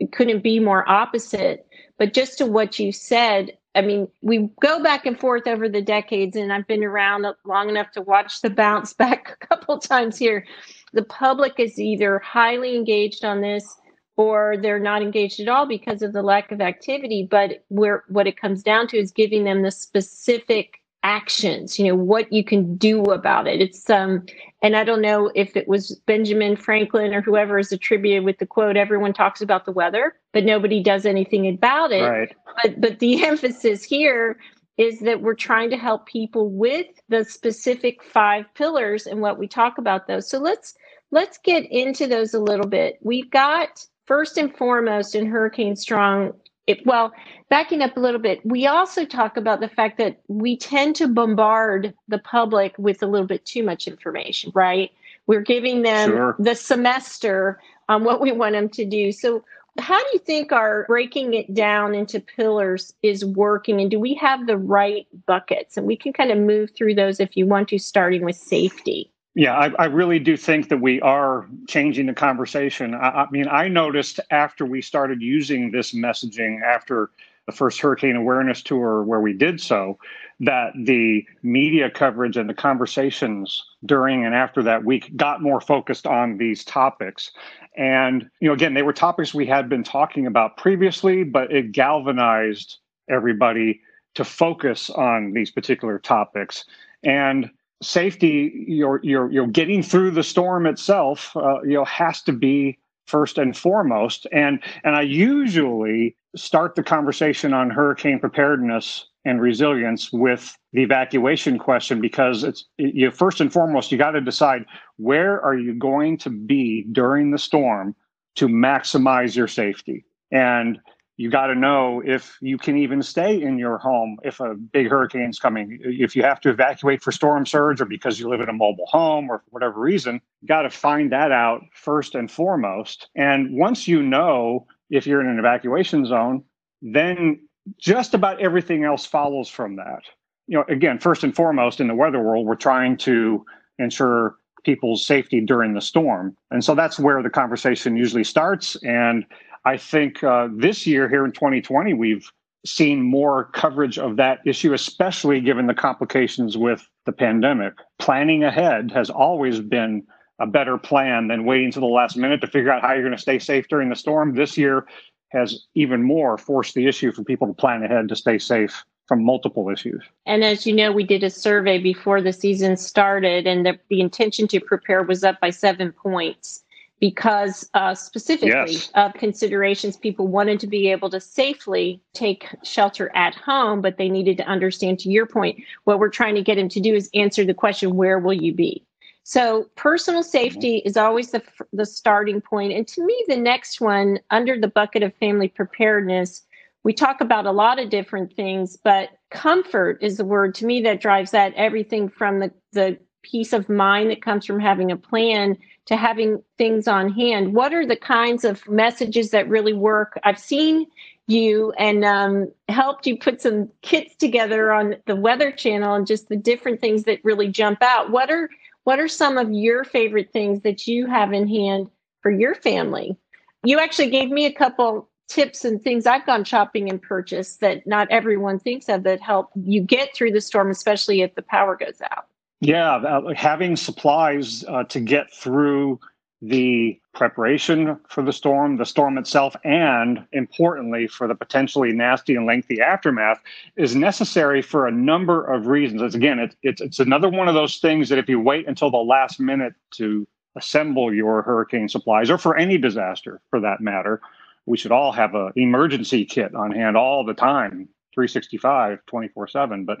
it 0.00 0.12
couldn't 0.12 0.42
be 0.42 0.58
more 0.58 0.88
opposite. 0.88 1.66
But 1.98 2.12
just 2.12 2.38
to 2.38 2.46
what 2.46 2.78
you 2.78 2.92
said 2.92 3.56
I 3.74 3.80
mean, 3.80 4.08
we 4.20 4.50
go 4.60 4.82
back 4.82 5.06
and 5.06 5.18
forth 5.18 5.46
over 5.46 5.68
the 5.68 5.80
decades, 5.80 6.36
and 6.36 6.52
I've 6.52 6.66
been 6.66 6.84
around 6.84 7.26
long 7.44 7.70
enough 7.70 7.90
to 7.92 8.02
watch 8.02 8.42
the 8.42 8.50
bounce 8.50 8.92
back 8.92 9.38
a 9.40 9.46
couple 9.46 9.78
times 9.78 10.18
here. 10.18 10.46
The 10.92 11.04
public 11.04 11.54
is 11.58 11.78
either 11.78 12.18
highly 12.18 12.76
engaged 12.76 13.24
on 13.24 13.40
this 13.40 13.76
or 14.16 14.56
they're 14.60 14.78
not 14.78 15.00
engaged 15.00 15.40
at 15.40 15.48
all 15.48 15.66
because 15.66 16.02
of 16.02 16.12
the 16.12 16.22
lack 16.22 16.52
of 16.52 16.60
activity. 16.60 17.26
But 17.28 17.64
where 17.68 18.04
what 18.08 18.26
it 18.26 18.38
comes 18.38 18.62
down 18.62 18.88
to 18.88 18.98
is 18.98 19.10
giving 19.10 19.44
them 19.44 19.62
the 19.62 19.70
specific 19.70 20.81
actions 21.02 21.78
you 21.78 21.86
know 21.86 21.94
what 21.94 22.32
you 22.32 22.44
can 22.44 22.76
do 22.76 23.02
about 23.04 23.46
it 23.46 23.60
it's 23.60 23.90
um 23.90 24.24
and 24.62 24.76
i 24.76 24.84
don't 24.84 25.02
know 25.02 25.30
if 25.34 25.56
it 25.56 25.66
was 25.66 26.00
benjamin 26.06 26.56
franklin 26.56 27.12
or 27.12 27.20
whoever 27.20 27.58
is 27.58 27.72
attributed 27.72 28.24
with 28.24 28.38
the 28.38 28.46
quote 28.46 28.76
everyone 28.76 29.12
talks 29.12 29.40
about 29.40 29.64
the 29.64 29.72
weather 29.72 30.14
but 30.32 30.44
nobody 30.44 30.82
does 30.82 31.04
anything 31.04 31.48
about 31.48 31.90
it 31.92 32.02
right. 32.02 32.36
but 32.62 32.80
but 32.80 32.98
the 33.00 33.24
emphasis 33.26 33.82
here 33.82 34.38
is 34.78 35.00
that 35.00 35.20
we're 35.20 35.34
trying 35.34 35.68
to 35.70 35.76
help 35.76 36.06
people 36.06 36.48
with 36.50 36.86
the 37.08 37.24
specific 37.24 38.02
five 38.02 38.46
pillars 38.54 39.06
and 39.06 39.20
what 39.20 39.38
we 39.38 39.46
talk 39.46 39.78
about 39.78 40.06
those 40.06 40.28
so 40.28 40.38
let's 40.38 40.74
let's 41.12 41.38
get 41.44 41.70
into 41.70 42.08
those 42.08 42.34
a 42.34 42.40
little 42.40 42.66
bit. 42.66 42.98
We've 43.02 43.30
got 43.30 43.86
first 44.06 44.36
and 44.36 44.54
foremost 44.56 45.14
in 45.14 45.26
Hurricane 45.26 45.76
Strong. 45.76 46.32
It, 46.72 46.86
well, 46.86 47.12
backing 47.48 47.82
up 47.82 47.96
a 47.96 48.00
little 48.00 48.20
bit, 48.20 48.44
we 48.44 48.66
also 48.66 49.04
talk 49.04 49.36
about 49.36 49.60
the 49.60 49.68
fact 49.68 49.98
that 49.98 50.20
we 50.28 50.56
tend 50.56 50.96
to 50.96 51.08
bombard 51.08 51.94
the 52.08 52.18
public 52.18 52.74
with 52.78 53.02
a 53.02 53.06
little 53.06 53.26
bit 53.26 53.44
too 53.44 53.62
much 53.62 53.86
information, 53.86 54.52
right? 54.54 54.90
We're 55.26 55.42
giving 55.42 55.82
them 55.82 56.10
sure. 56.10 56.36
the 56.38 56.54
semester 56.54 57.60
on 57.88 58.04
what 58.04 58.20
we 58.20 58.32
want 58.32 58.54
them 58.54 58.68
to 58.70 58.84
do. 58.84 59.12
So, 59.12 59.44
how 59.78 59.98
do 59.98 60.06
you 60.12 60.18
think 60.18 60.52
our 60.52 60.84
breaking 60.86 61.32
it 61.32 61.54
down 61.54 61.94
into 61.94 62.20
pillars 62.20 62.92
is 63.02 63.24
working? 63.24 63.80
And 63.80 63.90
do 63.90 63.98
we 63.98 64.14
have 64.14 64.46
the 64.46 64.58
right 64.58 65.06
buckets? 65.26 65.78
And 65.78 65.86
we 65.86 65.96
can 65.96 66.12
kind 66.12 66.30
of 66.30 66.36
move 66.38 66.70
through 66.76 66.94
those 66.94 67.20
if 67.20 67.36
you 67.36 67.46
want 67.46 67.68
to, 67.68 67.78
starting 67.78 68.22
with 68.24 68.36
safety. 68.36 69.11
Yeah, 69.34 69.54
I, 69.56 69.72
I, 69.78 69.84
really 69.86 70.18
do 70.18 70.36
think 70.36 70.68
that 70.68 70.82
we 70.82 71.00
are 71.00 71.46
changing 71.66 72.04
the 72.06 72.12
conversation. 72.12 72.94
I, 72.94 73.22
I, 73.22 73.30
mean, 73.30 73.48
I 73.48 73.66
noticed 73.66 74.20
after 74.30 74.66
we 74.66 74.82
started 74.82 75.22
using 75.22 75.70
this 75.70 75.92
messaging 75.94 76.62
after 76.62 77.10
the 77.46 77.52
first 77.52 77.80
hurricane 77.80 78.14
awareness 78.14 78.62
tour 78.62 79.02
where 79.02 79.20
we 79.20 79.32
did 79.32 79.60
so, 79.60 79.98
that 80.40 80.72
the 80.76 81.24
media 81.42 81.90
coverage 81.90 82.36
and 82.36 82.48
the 82.48 82.54
conversations 82.54 83.64
during 83.86 84.24
and 84.24 84.34
after 84.34 84.62
that 84.62 84.84
week 84.84 85.16
got 85.16 85.42
more 85.42 85.60
focused 85.60 86.06
on 86.06 86.36
these 86.36 86.62
topics. 86.64 87.32
And, 87.76 88.28
you 88.40 88.48
know, 88.48 88.54
again, 88.54 88.74
they 88.74 88.82
were 88.82 88.92
topics 88.92 89.32
we 89.32 89.46
had 89.46 89.68
been 89.68 89.82
talking 89.82 90.26
about 90.26 90.56
previously, 90.58 91.24
but 91.24 91.50
it 91.50 91.72
galvanized 91.72 92.78
everybody 93.08 93.80
to 94.14 94.24
focus 94.24 94.90
on 94.90 95.32
these 95.32 95.50
particular 95.50 95.98
topics. 95.98 96.64
And 97.02 97.50
safety, 97.82 98.64
you're 98.66 99.00
you're 99.02 99.30
you're 99.30 99.46
getting 99.46 99.82
through 99.82 100.12
the 100.12 100.22
storm 100.22 100.66
itself, 100.66 101.36
uh, 101.36 101.62
you 101.62 101.74
know, 101.74 101.84
has 101.84 102.22
to 102.22 102.32
be 102.32 102.78
first 103.06 103.38
and 103.38 103.56
foremost. 103.56 104.26
And 104.32 104.60
and 104.84 104.96
I 104.96 105.02
usually 105.02 106.16
start 106.34 106.74
the 106.74 106.82
conversation 106.82 107.52
on 107.52 107.70
hurricane 107.70 108.18
preparedness 108.18 109.06
and 109.24 109.40
resilience 109.40 110.12
with 110.12 110.56
the 110.72 110.82
evacuation 110.82 111.58
question 111.58 112.00
because 112.00 112.42
it's 112.42 112.64
you 112.78 113.10
first 113.10 113.40
and 113.40 113.52
foremost 113.52 113.92
you 113.92 113.98
got 113.98 114.12
to 114.12 114.20
decide 114.20 114.64
where 114.96 115.40
are 115.42 115.56
you 115.56 115.74
going 115.74 116.18
to 116.18 116.30
be 116.30 116.86
during 116.92 117.30
the 117.30 117.38
storm 117.38 117.94
to 118.34 118.48
maximize 118.48 119.36
your 119.36 119.46
safety 119.46 120.04
and 120.32 120.80
you 121.16 121.30
got 121.30 121.48
to 121.48 121.54
know 121.54 122.02
if 122.04 122.38
you 122.40 122.56
can 122.56 122.76
even 122.76 123.02
stay 123.02 123.40
in 123.40 123.58
your 123.58 123.78
home 123.78 124.18
if 124.24 124.40
a 124.40 124.54
big 124.54 124.88
hurricane's 124.88 125.38
coming. 125.38 125.78
If 125.82 126.16
you 126.16 126.22
have 126.22 126.40
to 126.40 126.50
evacuate 126.50 127.02
for 127.02 127.12
storm 127.12 127.44
surge 127.44 127.80
or 127.80 127.84
because 127.84 128.18
you 128.18 128.28
live 128.28 128.40
in 128.40 128.48
a 128.48 128.52
mobile 128.52 128.86
home 128.86 129.30
or 129.30 129.38
for 129.38 129.50
whatever 129.50 129.80
reason, 129.80 130.20
you 130.40 130.48
got 130.48 130.62
to 130.62 130.70
find 130.70 131.12
that 131.12 131.30
out 131.30 131.62
first 131.74 132.14
and 132.14 132.30
foremost. 132.30 133.08
And 133.14 133.52
once 133.52 133.86
you 133.86 134.02
know 134.02 134.66
if 134.90 135.06
you're 135.06 135.20
in 135.20 135.28
an 135.28 135.38
evacuation 135.38 136.06
zone, 136.06 136.44
then 136.80 137.40
just 137.78 138.14
about 138.14 138.40
everything 138.40 138.84
else 138.84 139.06
follows 139.06 139.48
from 139.48 139.76
that. 139.76 140.02
You 140.46 140.58
know, 140.58 140.64
again, 140.68 140.98
first 140.98 141.24
and 141.24 141.34
foremost 141.34 141.80
in 141.80 141.88
the 141.88 141.94
weather 141.94 142.20
world, 142.20 142.46
we're 142.46 142.56
trying 142.56 142.96
to 142.98 143.44
ensure 143.78 144.36
people's 144.64 145.04
safety 145.04 145.40
during 145.40 145.74
the 145.74 145.80
storm. 145.80 146.36
And 146.50 146.64
so 146.64 146.74
that's 146.74 146.98
where 146.98 147.22
the 147.22 147.30
conversation 147.30 147.96
usually 147.96 148.24
starts. 148.24 148.76
And 148.82 149.24
I 149.64 149.76
think 149.76 150.22
uh, 150.24 150.48
this 150.52 150.86
year 150.86 151.08
here 151.08 151.24
in 151.24 151.32
2020, 151.32 151.94
we've 151.94 152.30
seen 152.64 153.02
more 153.02 153.46
coverage 153.52 153.98
of 153.98 154.16
that 154.16 154.40
issue, 154.46 154.72
especially 154.72 155.40
given 155.40 155.66
the 155.66 155.74
complications 155.74 156.56
with 156.56 156.88
the 157.06 157.12
pandemic. 157.12 157.74
Planning 157.98 158.44
ahead 158.44 158.90
has 158.92 159.10
always 159.10 159.60
been 159.60 160.04
a 160.40 160.46
better 160.46 160.78
plan 160.78 161.28
than 161.28 161.44
waiting 161.44 161.70
to 161.72 161.80
the 161.80 161.86
last 161.86 162.16
minute 162.16 162.40
to 162.40 162.46
figure 162.46 162.70
out 162.70 162.82
how 162.82 162.92
you're 162.92 163.02
going 163.02 163.14
to 163.14 163.20
stay 163.20 163.38
safe 163.38 163.66
during 163.68 163.88
the 163.88 163.96
storm. 163.96 164.34
This 164.34 164.56
year 164.56 164.86
has 165.30 165.66
even 165.74 166.02
more 166.02 166.36
forced 166.36 166.74
the 166.74 166.86
issue 166.86 167.12
for 167.12 167.24
people 167.24 167.46
to 167.46 167.54
plan 167.54 167.82
ahead 167.82 168.08
to 168.08 168.16
stay 168.16 168.38
safe 168.38 168.84
from 169.06 169.24
multiple 169.24 169.68
issues. 169.68 170.02
And 170.26 170.44
as 170.44 170.66
you 170.66 170.74
know, 170.74 170.92
we 170.92 171.04
did 171.04 171.22
a 171.22 171.30
survey 171.30 171.78
before 171.78 172.20
the 172.20 172.32
season 172.32 172.76
started, 172.76 173.46
and 173.46 173.66
the, 173.66 173.78
the 173.88 174.00
intention 174.00 174.46
to 174.48 174.60
prepare 174.60 175.02
was 175.02 175.24
up 175.24 175.40
by 175.40 175.50
seven 175.50 175.92
points 175.92 176.62
because 177.02 177.68
uh, 177.74 177.96
specifically 177.96 178.74
yes. 178.74 178.88
of 178.94 179.12
considerations 179.14 179.96
people 179.96 180.28
wanted 180.28 180.60
to 180.60 180.68
be 180.68 180.88
able 180.88 181.10
to 181.10 181.18
safely 181.18 182.00
take 182.14 182.46
shelter 182.62 183.10
at 183.16 183.34
home 183.34 183.80
but 183.80 183.98
they 183.98 184.08
needed 184.08 184.36
to 184.36 184.46
understand 184.46 185.00
to 185.00 185.10
your 185.10 185.26
point 185.26 185.58
what 185.82 185.98
we're 185.98 186.08
trying 186.08 186.36
to 186.36 186.42
get 186.42 186.54
them 186.54 186.68
to 186.68 186.78
do 186.78 186.94
is 186.94 187.10
answer 187.12 187.44
the 187.44 187.52
question 187.52 187.96
where 187.96 188.20
will 188.20 188.32
you 188.32 188.54
be 188.54 188.86
so 189.24 189.66
personal 189.74 190.22
safety 190.22 190.78
mm-hmm. 190.78 190.88
is 190.88 190.96
always 190.96 191.32
the, 191.32 191.42
the 191.72 191.84
starting 191.84 192.40
point 192.40 192.72
and 192.72 192.86
to 192.86 193.04
me 193.04 193.24
the 193.26 193.36
next 193.36 193.80
one 193.80 194.20
under 194.30 194.56
the 194.56 194.68
bucket 194.68 195.02
of 195.02 195.12
family 195.16 195.48
preparedness 195.48 196.44
we 196.84 196.92
talk 196.92 197.20
about 197.20 197.46
a 197.46 197.52
lot 197.52 197.80
of 197.80 197.90
different 197.90 198.32
things 198.32 198.78
but 198.84 199.08
comfort 199.32 199.98
is 200.00 200.18
the 200.18 200.24
word 200.24 200.54
to 200.54 200.64
me 200.64 200.80
that 200.80 201.00
drives 201.00 201.32
that 201.32 201.52
everything 201.54 202.08
from 202.08 202.38
the, 202.38 202.52
the 202.72 202.96
peace 203.22 203.52
of 203.52 203.68
mind 203.68 204.08
that 204.08 204.22
comes 204.22 204.46
from 204.46 204.60
having 204.60 204.92
a 204.92 204.96
plan 204.96 205.56
to 205.86 205.96
having 205.96 206.42
things 206.58 206.86
on 206.86 207.10
hand. 207.10 207.54
What 207.54 207.74
are 207.74 207.86
the 207.86 207.96
kinds 207.96 208.44
of 208.44 208.66
messages 208.68 209.30
that 209.30 209.48
really 209.48 209.72
work? 209.72 210.18
I've 210.24 210.38
seen 210.38 210.86
you 211.26 211.72
and 211.78 212.04
um, 212.04 212.52
helped 212.68 213.06
you 213.06 213.16
put 213.16 213.40
some 213.40 213.68
kits 213.82 214.14
together 214.16 214.72
on 214.72 214.96
the 215.06 215.16
Weather 215.16 215.50
Channel 215.50 215.94
and 215.94 216.06
just 216.06 216.28
the 216.28 216.36
different 216.36 216.80
things 216.80 217.04
that 217.04 217.24
really 217.24 217.48
jump 217.48 217.82
out. 217.82 218.10
What 218.10 218.30
are 218.30 218.48
what 218.84 218.98
are 218.98 219.08
some 219.08 219.38
of 219.38 219.52
your 219.52 219.84
favorite 219.84 220.32
things 220.32 220.62
that 220.62 220.88
you 220.88 221.06
have 221.06 221.32
in 221.32 221.46
hand 221.46 221.88
for 222.20 222.30
your 222.30 222.54
family? 222.54 223.16
You 223.64 223.78
actually 223.78 224.10
gave 224.10 224.28
me 224.28 224.44
a 224.44 224.52
couple 224.52 225.08
tips 225.28 225.64
and 225.64 225.80
things 225.80 226.04
I've 226.04 226.26
gone 226.26 226.44
shopping 226.44 226.90
and 226.90 227.00
purchased 227.00 227.60
that 227.60 227.86
not 227.86 228.08
everyone 228.10 228.58
thinks 228.58 228.88
of 228.88 229.04
that 229.04 229.20
help 229.20 229.50
you 229.54 229.80
get 229.80 230.14
through 230.14 230.32
the 230.32 230.40
storm, 230.40 230.70
especially 230.70 231.22
if 231.22 231.34
the 231.36 231.42
power 231.42 231.76
goes 231.76 232.02
out. 232.02 232.26
Yeah, 232.62 232.94
uh, 232.94 233.34
having 233.34 233.74
supplies 233.74 234.64
uh, 234.68 234.84
to 234.84 235.00
get 235.00 235.34
through 235.34 235.98
the 236.40 236.96
preparation 237.12 237.98
for 238.08 238.22
the 238.22 238.32
storm, 238.32 238.76
the 238.76 238.86
storm 238.86 239.18
itself, 239.18 239.56
and 239.64 240.24
importantly, 240.30 241.08
for 241.08 241.26
the 241.26 241.34
potentially 241.34 241.92
nasty 241.92 242.36
and 242.36 242.46
lengthy 242.46 242.80
aftermath 242.80 243.40
is 243.74 243.96
necessary 243.96 244.62
for 244.62 244.86
a 244.86 244.92
number 244.92 245.44
of 245.44 245.66
reasons. 245.66 246.02
It's, 246.02 246.14
again, 246.14 246.38
it's, 246.38 246.54
it's, 246.62 246.80
it's 246.80 247.00
another 247.00 247.28
one 247.28 247.48
of 247.48 247.54
those 247.54 247.78
things 247.78 248.08
that 248.10 248.18
if 248.18 248.28
you 248.28 248.38
wait 248.38 248.68
until 248.68 248.92
the 248.92 248.96
last 248.96 249.40
minute 249.40 249.74
to 249.96 250.24
assemble 250.54 251.12
your 251.12 251.42
hurricane 251.42 251.88
supplies, 251.88 252.30
or 252.30 252.38
for 252.38 252.56
any 252.56 252.78
disaster 252.78 253.40
for 253.50 253.58
that 253.58 253.80
matter, 253.80 254.20
we 254.66 254.76
should 254.76 254.92
all 254.92 255.10
have 255.10 255.34
an 255.34 255.50
emergency 255.56 256.24
kit 256.24 256.54
on 256.54 256.70
hand 256.70 256.96
all 256.96 257.24
the 257.24 257.34
time, 257.34 257.88
365, 258.14 259.04
24 259.06 259.48
7. 259.48 259.84
But 259.84 259.98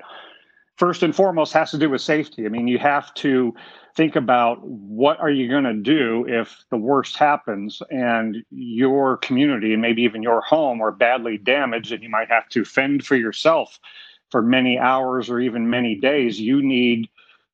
first 0.76 1.02
and 1.02 1.14
foremost 1.14 1.52
has 1.52 1.70
to 1.70 1.78
do 1.78 1.90
with 1.90 2.00
safety. 2.00 2.46
I 2.46 2.48
mean, 2.48 2.68
you 2.68 2.78
have 2.78 3.12
to 3.14 3.54
think 3.94 4.16
about 4.16 4.58
what 4.62 5.20
are 5.20 5.30
you 5.30 5.48
going 5.48 5.64
to 5.64 5.74
do 5.74 6.24
if 6.26 6.64
the 6.70 6.78
worst 6.78 7.16
happens 7.16 7.82
and 7.90 8.38
your 8.50 9.18
community 9.18 9.72
and 9.72 9.82
maybe 9.82 10.02
even 10.02 10.22
your 10.22 10.40
home 10.40 10.80
are 10.80 10.92
badly 10.92 11.36
damaged 11.36 11.92
and 11.92 12.02
you 12.02 12.08
might 12.08 12.28
have 12.28 12.48
to 12.50 12.64
fend 12.64 13.04
for 13.04 13.16
yourself 13.16 13.78
for 14.30 14.40
many 14.40 14.78
hours 14.78 15.28
or 15.28 15.40
even 15.40 15.68
many 15.68 15.94
days. 15.94 16.40
You 16.40 16.62
need 16.62 17.08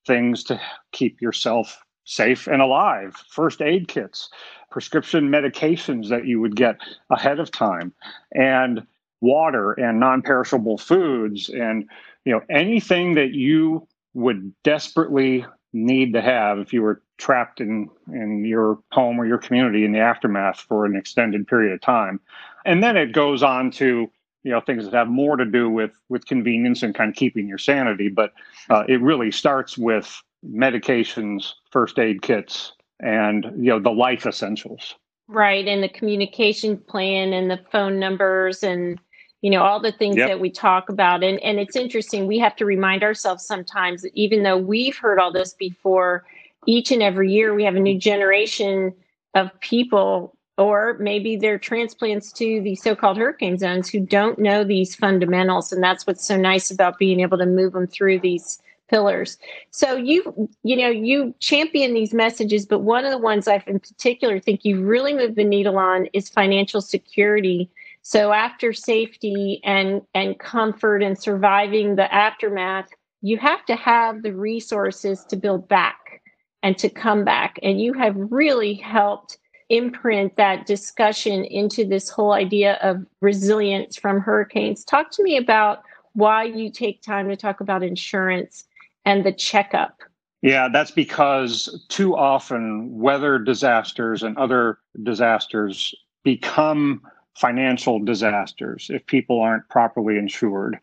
things 0.06 0.44
to 0.44 0.60
keep 0.92 1.20
yourself 1.20 1.82
safe 2.04 2.46
and 2.46 2.62
alive. 2.62 3.16
First 3.28 3.60
aid 3.60 3.88
kits, 3.88 4.30
prescription 4.70 5.28
medications 5.28 6.08
that 6.08 6.26
you 6.26 6.40
would 6.40 6.56
get 6.56 6.76
ahead 7.10 7.40
of 7.40 7.50
time, 7.50 7.92
and 8.32 8.86
water 9.20 9.72
and 9.72 9.98
non-perishable 9.98 10.78
foods 10.78 11.48
and 11.48 11.88
you 12.28 12.34
know 12.34 12.42
anything 12.50 13.14
that 13.14 13.32
you 13.32 13.88
would 14.12 14.52
desperately 14.62 15.46
need 15.72 16.12
to 16.12 16.20
have 16.20 16.58
if 16.58 16.74
you 16.74 16.82
were 16.82 17.02
trapped 17.16 17.58
in 17.58 17.88
in 18.12 18.44
your 18.44 18.78
home 18.92 19.18
or 19.18 19.24
your 19.24 19.38
community 19.38 19.82
in 19.82 19.92
the 19.92 19.98
aftermath 19.98 20.60
for 20.60 20.84
an 20.84 20.94
extended 20.94 21.48
period 21.48 21.72
of 21.72 21.80
time. 21.80 22.20
And 22.66 22.82
then 22.82 22.98
it 22.98 23.12
goes 23.12 23.42
on 23.42 23.70
to 23.72 24.10
you 24.42 24.50
know 24.50 24.60
things 24.60 24.84
that 24.84 24.92
have 24.92 25.08
more 25.08 25.38
to 25.38 25.46
do 25.46 25.70
with 25.70 25.92
with 26.10 26.26
convenience 26.26 26.82
and 26.82 26.94
kind 26.94 27.08
of 27.08 27.16
keeping 27.16 27.48
your 27.48 27.56
sanity. 27.56 28.10
But 28.10 28.34
uh, 28.68 28.84
it 28.86 29.00
really 29.00 29.30
starts 29.30 29.78
with 29.78 30.22
medications 30.46 31.54
first 31.70 31.98
aid 31.98 32.20
kits 32.20 32.72
and 33.00 33.44
you 33.56 33.70
know 33.70 33.80
the 33.80 33.90
life 33.90 34.26
essentials. 34.26 34.96
Right 35.28 35.66
and 35.66 35.82
the 35.82 35.88
communication 35.88 36.76
plan 36.76 37.32
and 37.32 37.50
the 37.50 37.60
phone 37.72 37.98
numbers 37.98 38.62
and 38.62 39.00
you 39.40 39.50
know 39.50 39.62
all 39.62 39.80
the 39.80 39.92
things 39.92 40.16
yep. 40.16 40.28
that 40.28 40.40
we 40.40 40.50
talk 40.50 40.88
about. 40.88 41.22
And 41.22 41.40
and 41.40 41.58
it's 41.58 41.76
interesting 41.76 42.26
we 42.26 42.38
have 42.38 42.56
to 42.56 42.64
remind 42.64 43.02
ourselves 43.02 43.44
sometimes 43.44 44.02
that 44.02 44.12
even 44.14 44.42
though 44.42 44.58
we've 44.58 44.96
heard 44.96 45.18
all 45.18 45.32
this 45.32 45.54
before 45.54 46.24
each 46.66 46.90
and 46.90 47.02
every 47.02 47.32
year 47.32 47.54
we 47.54 47.64
have 47.64 47.76
a 47.76 47.80
new 47.80 47.98
generation 47.98 48.92
of 49.34 49.58
people 49.60 50.36
or 50.58 50.96
maybe 50.98 51.36
they're 51.36 51.58
transplants 51.58 52.32
to 52.32 52.60
the 52.62 52.74
so-called 52.74 53.16
hurricane 53.16 53.56
zones 53.56 53.88
who 53.88 54.00
don't 54.00 54.40
know 54.40 54.64
these 54.64 54.94
fundamentals. 54.96 55.72
And 55.72 55.82
that's 55.82 56.04
what's 56.04 56.26
so 56.26 56.36
nice 56.36 56.68
about 56.70 56.98
being 56.98 57.20
able 57.20 57.38
to 57.38 57.46
move 57.46 57.74
them 57.74 57.86
through 57.86 58.18
these 58.18 58.60
pillars. 58.88 59.38
So 59.70 59.94
you 59.94 60.48
you 60.64 60.76
know 60.76 60.88
you 60.88 61.34
champion 61.40 61.94
these 61.94 62.14
messages 62.14 62.66
but 62.66 62.80
one 62.80 63.04
of 63.04 63.10
the 63.10 63.18
ones 63.18 63.46
i 63.46 63.62
in 63.66 63.78
particular 63.78 64.40
think 64.40 64.64
you 64.64 64.82
really 64.82 65.12
move 65.12 65.34
the 65.34 65.44
needle 65.44 65.76
on 65.76 66.06
is 66.14 66.30
financial 66.30 66.80
security 66.80 67.70
so 68.08 68.32
after 68.32 68.72
safety 68.72 69.60
and 69.64 70.00
and 70.14 70.38
comfort 70.38 71.02
and 71.02 71.18
surviving 71.18 71.96
the 71.96 72.10
aftermath, 72.10 72.88
you 73.20 73.36
have 73.36 73.66
to 73.66 73.76
have 73.76 74.22
the 74.22 74.32
resources 74.32 75.26
to 75.26 75.36
build 75.36 75.68
back 75.68 76.22
and 76.62 76.78
to 76.78 76.88
come 76.88 77.22
back. 77.22 77.58
And 77.62 77.82
you 77.82 77.92
have 77.92 78.14
really 78.16 78.72
helped 78.72 79.36
imprint 79.68 80.38
that 80.38 80.64
discussion 80.64 81.44
into 81.44 81.84
this 81.84 82.08
whole 82.08 82.32
idea 82.32 82.78
of 82.80 83.04
resilience 83.20 83.98
from 83.98 84.20
hurricanes. 84.20 84.84
Talk 84.86 85.10
to 85.10 85.22
me 85.22 85.36
about 85.36 85.82
why 86.14 86.44
you 86.44 86.70
take 86.70 87.02
time 87.02 87.28
to 87.28 87.36
talk 87.36 87.60
about 87.60 87.82
insurance 87.82 88.64
and 89.04 89.22
the 89.22 89.32
checkup. 89.32 90.00
Yeah, 90.40 90.70
that's 90.72 90.92
because 90.92 91.84
too 91.90 92.16
often 92.16 92.88
weather 92.98 93.38
disasters 93.38 94.22
and 94.22 94.34
other 94.38 94.78
disasters 95.02 95.94
become 96.24 97.02
financial 97.38 98.00
disasters 98.00 98.90
if 98.92 99.06
people 99.06 99.40
aren't 99.40 99.68
properly 99.68 100.18
insured. 100.18 100.78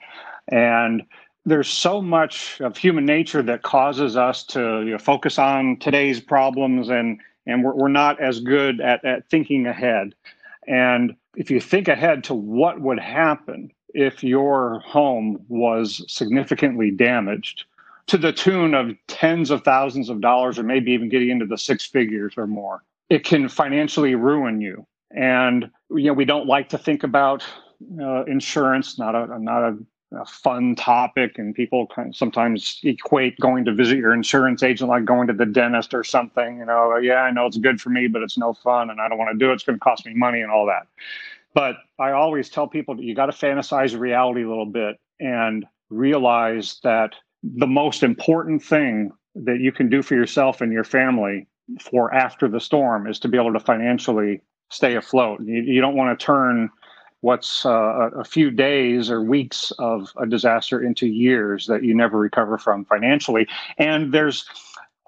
And 0.47 1.03
there's 1.45 1.67
so 1.67 2.01
much 2.01 2.59
of 2.61 2.77
human 2.77 3.05
nature 3.05 3.43
that 3.43 3.61
causes 3.61 4.17
us 4.17 4.43
to 4.43 4.83
you 4.85 4.91
know, 4.91 4.97
focus 4.97 5.37
on 5.37 5.77
today's 5.77 6.19
problems 6.19 6.89
and 6.89 7.19
and 7.47 7.63
we're, 7.63 7.75
we're 7.75 7.87
not 7.87 8.19
as 8.19 8.39
good 8.39 8.81
at, 8.81 9.05
at 9.05 9.29
thinking 9.29 9.67
ahead 9.67 10.15
and 10.67 11.15
if 11.35 11.51
you 11.51 11.59
think 11.59 11.87
ahead 11.87 12.23
to 12.23 12.33
what 12.33 12.81
would 12.81 12.99
happen 12.99 13.71
if 13.93 14.23
your 14.23 14.79
home 14.79 15.39
was 15.47 16.03
significantly 16.07 16.89
damaged 16.89 17.65
to 18.07 18.17
the 18.17 18.33
tune 18.33 18.73
of 18.73 18.95
tens 19.07 19.51
of 19.51 19.63
thousands 19.63 20.09
of 20.09 20.21
dollars 20.21 20.57
or 20.57 20.63
maybe 20.63 20.91
even 20.91 21.09
getting 21.09 21.29
into 21.29 21.45
the 21.45 21.57
six 21.57 21.85
figures 21.85 22.33
or 22.37 22.47
more 22.47 22.81
it 23.09 23.23
can 23.23 23.47
financially 23.47 24.15
ruin 24.15 24.61
you 24.61 24.85
and 25.15 25.69
you 25.91 26.05
know 26.05 26.13
we 26.13 26.25
don't 26.25 26.45
like 26.45 26.69
to 26.69 26.77
think 26.77 27.03
about 27.03 27.43
uh, 27.99 28.23
insurance 28.25 28.99
not 28.99 29.15
a 29.15 29.39
not 29.39 29.63
a, 29.63 29.77
a, 30.17 30.25
fun 30.25 30.75
topic 30.75 31.37
and 31.37 31.55
people 31.55 31.87
kind 31.87 32.09
of 32.09 32.15
sometimes 32.15 32.79
equate 32.83 33.37
going 33.39 33.65
to 33.65 33.73
visit 33.73 33.97
your 33.97 34.13
insurance 34.13 34.61
agent 34.61 34.89
like 34.89 35.05
going 35.05 35.27
to 35.27 35.33
the 35.33 35.45
dentist 35.45 35.93
or 35.93 36.03
something 36.03 36.59
you 36.59 36.65
know 36.65 36.95
yeah 36.97 37.21
i 37.21 37.31
know 37.31 37.45
it's 37.45 37.57
good 37.57 37.81
for 37.81 37.89
me 37.89 38.07
but 38.07 38.21
it's 38.21 38.37
no 38.37 38.53
fun 38.53 38.89
and 38.89 39.01
i 39.01 39.07
don't 39.07 39.17
want 39.17 39.31
to 39.31 39.37
do 39.37 39.51
it. 39.51 39.55
It's 39.55 39.63
going 39.63 39.77
to 39.77 39.83
cost 39.83 40.05
me 40.05 40.13
money 40.13 40.41
and 40.41 40.51
all 40.51 40.65
that. 40.67 40.87
But 41.53 41.77
i 41.99 42.11
always 42.11 42.49
tell 42.49 42.67
people 42.67 43.01
you 43.01 43.15
got 43.15 43.27
to 43.27 43.31
fantasize 43.31 43.97
reality 43.97 44.43
a 44.43 44.49
little 44.49 44.65
bit 44.65 44.97
and 45.19 45.65
realize 45.89 46.79
that 46.83 47.13
the 47.43 47.67
most 47.67 48.03
important 48.03 48.61
thing 48.63 49.11
that 49.35 49.59
you 49.59 49.71
can 49.71 49.89
do 49.89 50.01
for 50.01 50.15
yourself 50.15 50.61
and 50.61 50.71
your 50.71 50.83
family 50.83 51.47
for 51.79 52.13
after 52.13 52.47
the 52.47 52.59
storm 52.59 53.07
is 53.07 53.19
to 53.19 53.27
be 53.27 53.37
able 53.37 53.53
to 53.53 53.59
financially 53.59 54.41
stay 54.75 54.95
afloat. 54.95 55.41
You, 55.41 55.61
you 55.61 55.81
don't 55.81 55.95
want 55.95 56.17
to 56.17 56.25
turn 56.25 56.69
what's 57.21 57.65
uh, 57.65 58.11
a 58.15 58.23
few 58.23 58.51
days 58.51 59.09
or 59.09 59.21
weeks 59.21 59.71
of 59.79 60.11
a 60.17 60.27
disaster 60.27 60.83
into 60.83 61.07
years 61.07 61.65
that 61.65 61.83
you 61.83 61.95
never 61.95 62.19
recover 62.19 62.57
from 62.57 62.85
financially. 62.85 63.47
And 63.77 64.13
there's 64.13 64.45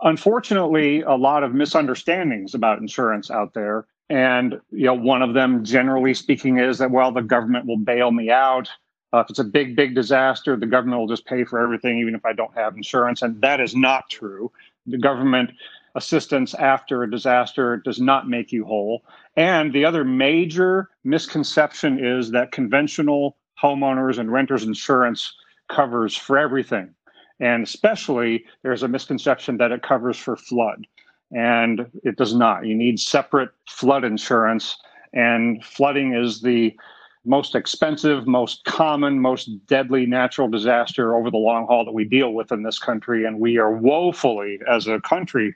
unfortunately 0.01 1.01
a 1.01 1.13
lot 1.13 1.43
of 1.43 1.53
misunderstandings 1.53 2.55
about 2.55 2.79
insurance 2.79 3.29
out 3.29 3.53
there. 3.53 3.85
And 4.09 4.59
you 4.71 4.85
know, 4.85 4.93
one 4.93 5.21
of 5.21 5.33
them, 5.33 5.63
generally 5.63 6.13
speaking, 6.13 6.57
is 6.57 6.77
that 6.79 6.91
well, 6.91 7.11
the 7.11 7.21
government 7.21 7.67
will 7.67 7.77
bail 7.77 8.11
me 8.11 8.31
out. 8.31 8.69
Uh, 9.13 9.19
if 9.19 9.29
it's 9.29 9.39
a 9.39 9.43
big, 9.43 9.75
big 9.75 9.95
disaster, 9.95 10.55
the 10.57 10.65
government 10.65 10.99
will 10.99 11.07
just 11.07 11.25
pay 11.25 11.43
for 11.43 11.59
everything, 11.59 11.99
even 11.99 12.15
if 12.15 12.25
I 12.25 12.33
don't 12.33 12.53
have 12.55 12.75
insurance. 12.75 13.21
And 13.21 13.39
that 13.41 13.61
is 13.61 13.75
not 13.75 14.09
true. 14.09 14.51
The 14.85 14.97
government 14.97 15.51
assistance 15.95 16.53
after 16.53 17.03
a 17.03 17.09
disaster 17.09 17.77
does 17.77 17.99
not 17.99 18.29
make 18.29 18.51
you 18.51 18.65
whole. 18.65 19.03
And 19.37 19.71
the 19.71 19.85
other 19.85 20.03
major 20.03 20.89
misconception 21.03 22.03
is 22.03 22.31
that 22.31 22.51
conventional 22.51 23.37
homeowners 23.61 24.17
and 24.17 24.31
renters 24.31 24.63
insurance 24.63 25.33
covers 25.69 26.15
for 26.15 26.37
everything. 26.37 26.93
And 27.39 27.63
especially, 27.63 28.45
there's 28.63 28.81
a 28.81 28.87
misconception 28.87 29.57
that 29.57 29.71
it 29.71 29.83
covers 29.83 30.17
for 30.17 30.35
flood. 30.35 30.87
And 31.31 31.85
it 32.03 32.17
does 32.17 32.33
not. 32.33 32.65
You 32.65 32.73
need 32.73 32.99
separate 32.99 33.49
flood 33.67 34.03
insurance. 34.03 34.75
And 35.13 35.63
flooding 35.63 36.15
is 36.15 36.41
the 36.41 36.75
most 37.23 37.53
expensive, 37.53 38.25
most 38.25 38.63
common, 38.65 39.19
most 39.19 39.49
deadly 39.67 40.07
natural 40.07 40.47
disaster 40.47 41.15
over 41.15 41.29
the 41.29 41.37
long 41.37 41.67
haul 41.67 41.85
that 41.85 41.91
we 41.91 42.05
deal 42.05 42.33
with 42.33 42.51
in 42.51 42.63
this 42.63 42.79
country. 42.79 43.25
And 43.25 43.39
we 43.39 43.57
are 43.57 43.71
woefully, 43.71 44.59
as 44.67 44.87
a 44.87 44.99
country, 45.01 45.53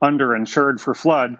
underinsured 0.00 0.78
for 0.78 0.94
flood. 0.94 1.36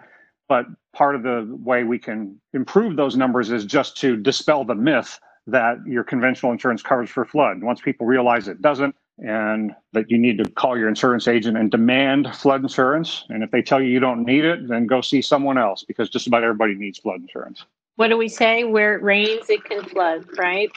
But 0.47 0.65
part 0.93 1.15
of 1.15 1.23
the 1.23 1.47
way 1.63 1.83
we 1.83 1.99
can 1.99 2.39
improve 2.53 2.95
those 2.95 3.17
numbers 3.17 3.51
is 3.51 3.65
just 3.65 3.97
to 3.97 4.15
dispel 4.15 4.63
the 4.63 4.75
myth 4.75 5.19
that 5.47 5.77
your 5.85 6.03
conventional 6.03 6.51
insurance 6.51 6.81
covers 6.81 7.09
for 7.09 7.25
flood. 7.25 7.63
Once 7.63 7.81
people 7.81 8.05
realize 8.05 8.47
it 8.47 8.61
doesn't, 8.61 8.95
and 9.19 9.73
that 9.93 10.11
you 10.11 10.17
need 10.17 10.37
to 10.37 10.49
call 10.51 10.77
your 10.77 10.87
insurance 10.87 11.27
agent 11.27 11.57
and 11.57 11.71
demand 11.71 12.33
flood 12.35 12.61
insurance. 12.61 13.25
And 13.29 13.43
if 13.43 13.51
they 13.51 13.61
tell 13.61 13.81
you 13.81 13.87
you 13.87 13.99
don't 13.99 14.23
need 14.23 14.45
it, 14.45 14.67
then 14.67 14.85
go 14.85 15.01
see 15.01 15.21
someone 15.21 15.57
else 15.57 15.83
because 15.83 16.09
just 16.09 16.27
about 16.27 16.43
everybody 16.43 16.75
needs 16.75 16.99
flood 16.99 17.21
insurance. 17.21 17.65
What 17.95 18.09
do 18.09 18.17
we 18.17 18.29
say? 18.29 18.63
Where 18.63 18.95
it 18.95 19.01
rains, 19.01 19.49
it 19.49 19.63
can 19.63 19.83
flood, 19.83 20.25
right? 20.37 20.71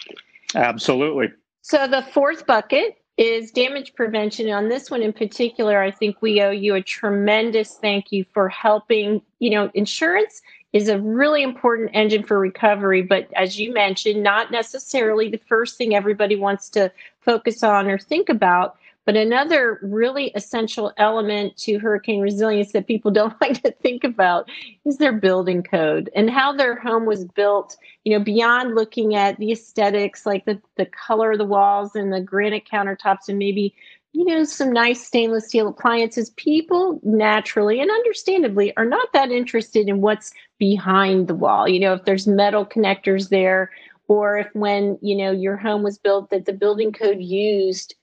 Absolutely. 0.55 1.33
So 1.61 1.87
the 1.87 2.03
fourth 2.15 2.47
bucket 2.47 2.97
is 3.21 3.51
damage 3.51 3.95
prevention. 3.95 4.47
And 4.47 4.55
on 4.55 4.69
this 4.71 4.91
one 4.91 5.03
in 5.03 5.13
particular, 5.13 5.83
I 5.83 5.91
think 5.91 6.23
we 6.23 6.41
owe 6.41 6.51
you 6.51 6.75
a 6.75 6.81
tremendous 6.83 7.75
thank 7.75 8.11
you 8.11 8.25
for 8.33 8.49
helping. 8.49 9.21
You 9.41 9.51
know, 9.51 9.71
insurance 9.75 10.41
is 10.73 10.89
a 10.89 10.99
really 10.99 11.43
important 11.43 11.91
engine 11.93 12.23
for 12.23 12.39
recovery, 12.39 13.03
but 13.03 13.29
as 13.37 13.61
you 13.61 13.75
mentioned, 13.75 14.23
not 14.23 14.51
necessarily 14.51 15.29
the 15.29 15.41
first 15.49 15.77
thing 15.77 15.95
everybody 15.95 16.35
wants 16.35 16.71
to 16.71 16.91
focus 17.21 17.63
on 17.63 17.89
or 17.89 17.99
think 17.99 18.31
about. 18.31 18.79
But 19.07 19.17
another 19.17 19.79
really 19.83 20.31
essential 20.35 20.93
element 20.97 21.57
to 21.59 21.79
hurricane 21.79 22.21
resilience 22.21 22.73
that 22.73 22.87
people 22.87 23.11
don't 23.21 23.39
like 23.41 23.63
to 23.63 23.73
think 23.73 24.05
about 24.05 24.49
is 24.85 24.99
their 24.99 25.13
building 25.13 25.63
code 25.63 26.11
and 26.15 26.31
how 26.31 26.53
their 26.53 26.79
home 26.79 27.07
was 27.07 27.25
built, 27.25 27.77
you 28.05 28.17
know, 28.17 28.25
beyond 28.25 28.75
looking 28.75 29.15
at 29.15 29.39
the 29.39 29.53
aesthetics, 29.53 30.27
like 30.27 30.45
the, 30.45 30.61
the 30.77 30.87
color 30.87 31.33
of 31.33 31.39
the 31.39 31.45
walls 31.45 31.95
and 31.95 32.13
the 32.13 32.21
granite 32.21 32.69
countertops 32.71 33.29
and 33.29 33.39
maybe, 33.39 33.75
you 34.13 34.25
know, 34.25 34.45
some 34.45 34.73
nice 34.73 35.05
stainless 35.07 35.47
steel 35.47 35.69
appliances. 35.69 36.31
People 36.31 37.01
naturally 37.03 37.81
and 37.81 37.91
understandably 37.91 38.77
are 38.77 38.85
not 38.85 39.13
that 39.13 39.31
interested 39.31 39.89
in 39.89 40.01
what's 40.01 40.33
behind 40.59 41.27
the 41.27 41.35
wall. 41.35 41.69
You 41.69 41.81
know, 41.81 41.95
if 41.95 42.05
there's 42.05 42.27
metal 42.27 42.67
connectors 42.67 43.29
there, 43.29 43.71
or 44.11 44.39
if 44.39 44.49
when 44.55 44.99
you 45.01 45.15
know 45.15 45.31
your 45.31 45.57
home 45.57 45.85
was 45.85 45.97
built 45.97 46.31
that 46.31 46.45
the 46.45 46.53
building 46.53 46.91
code 46.91 47.21
used 47.21 47.95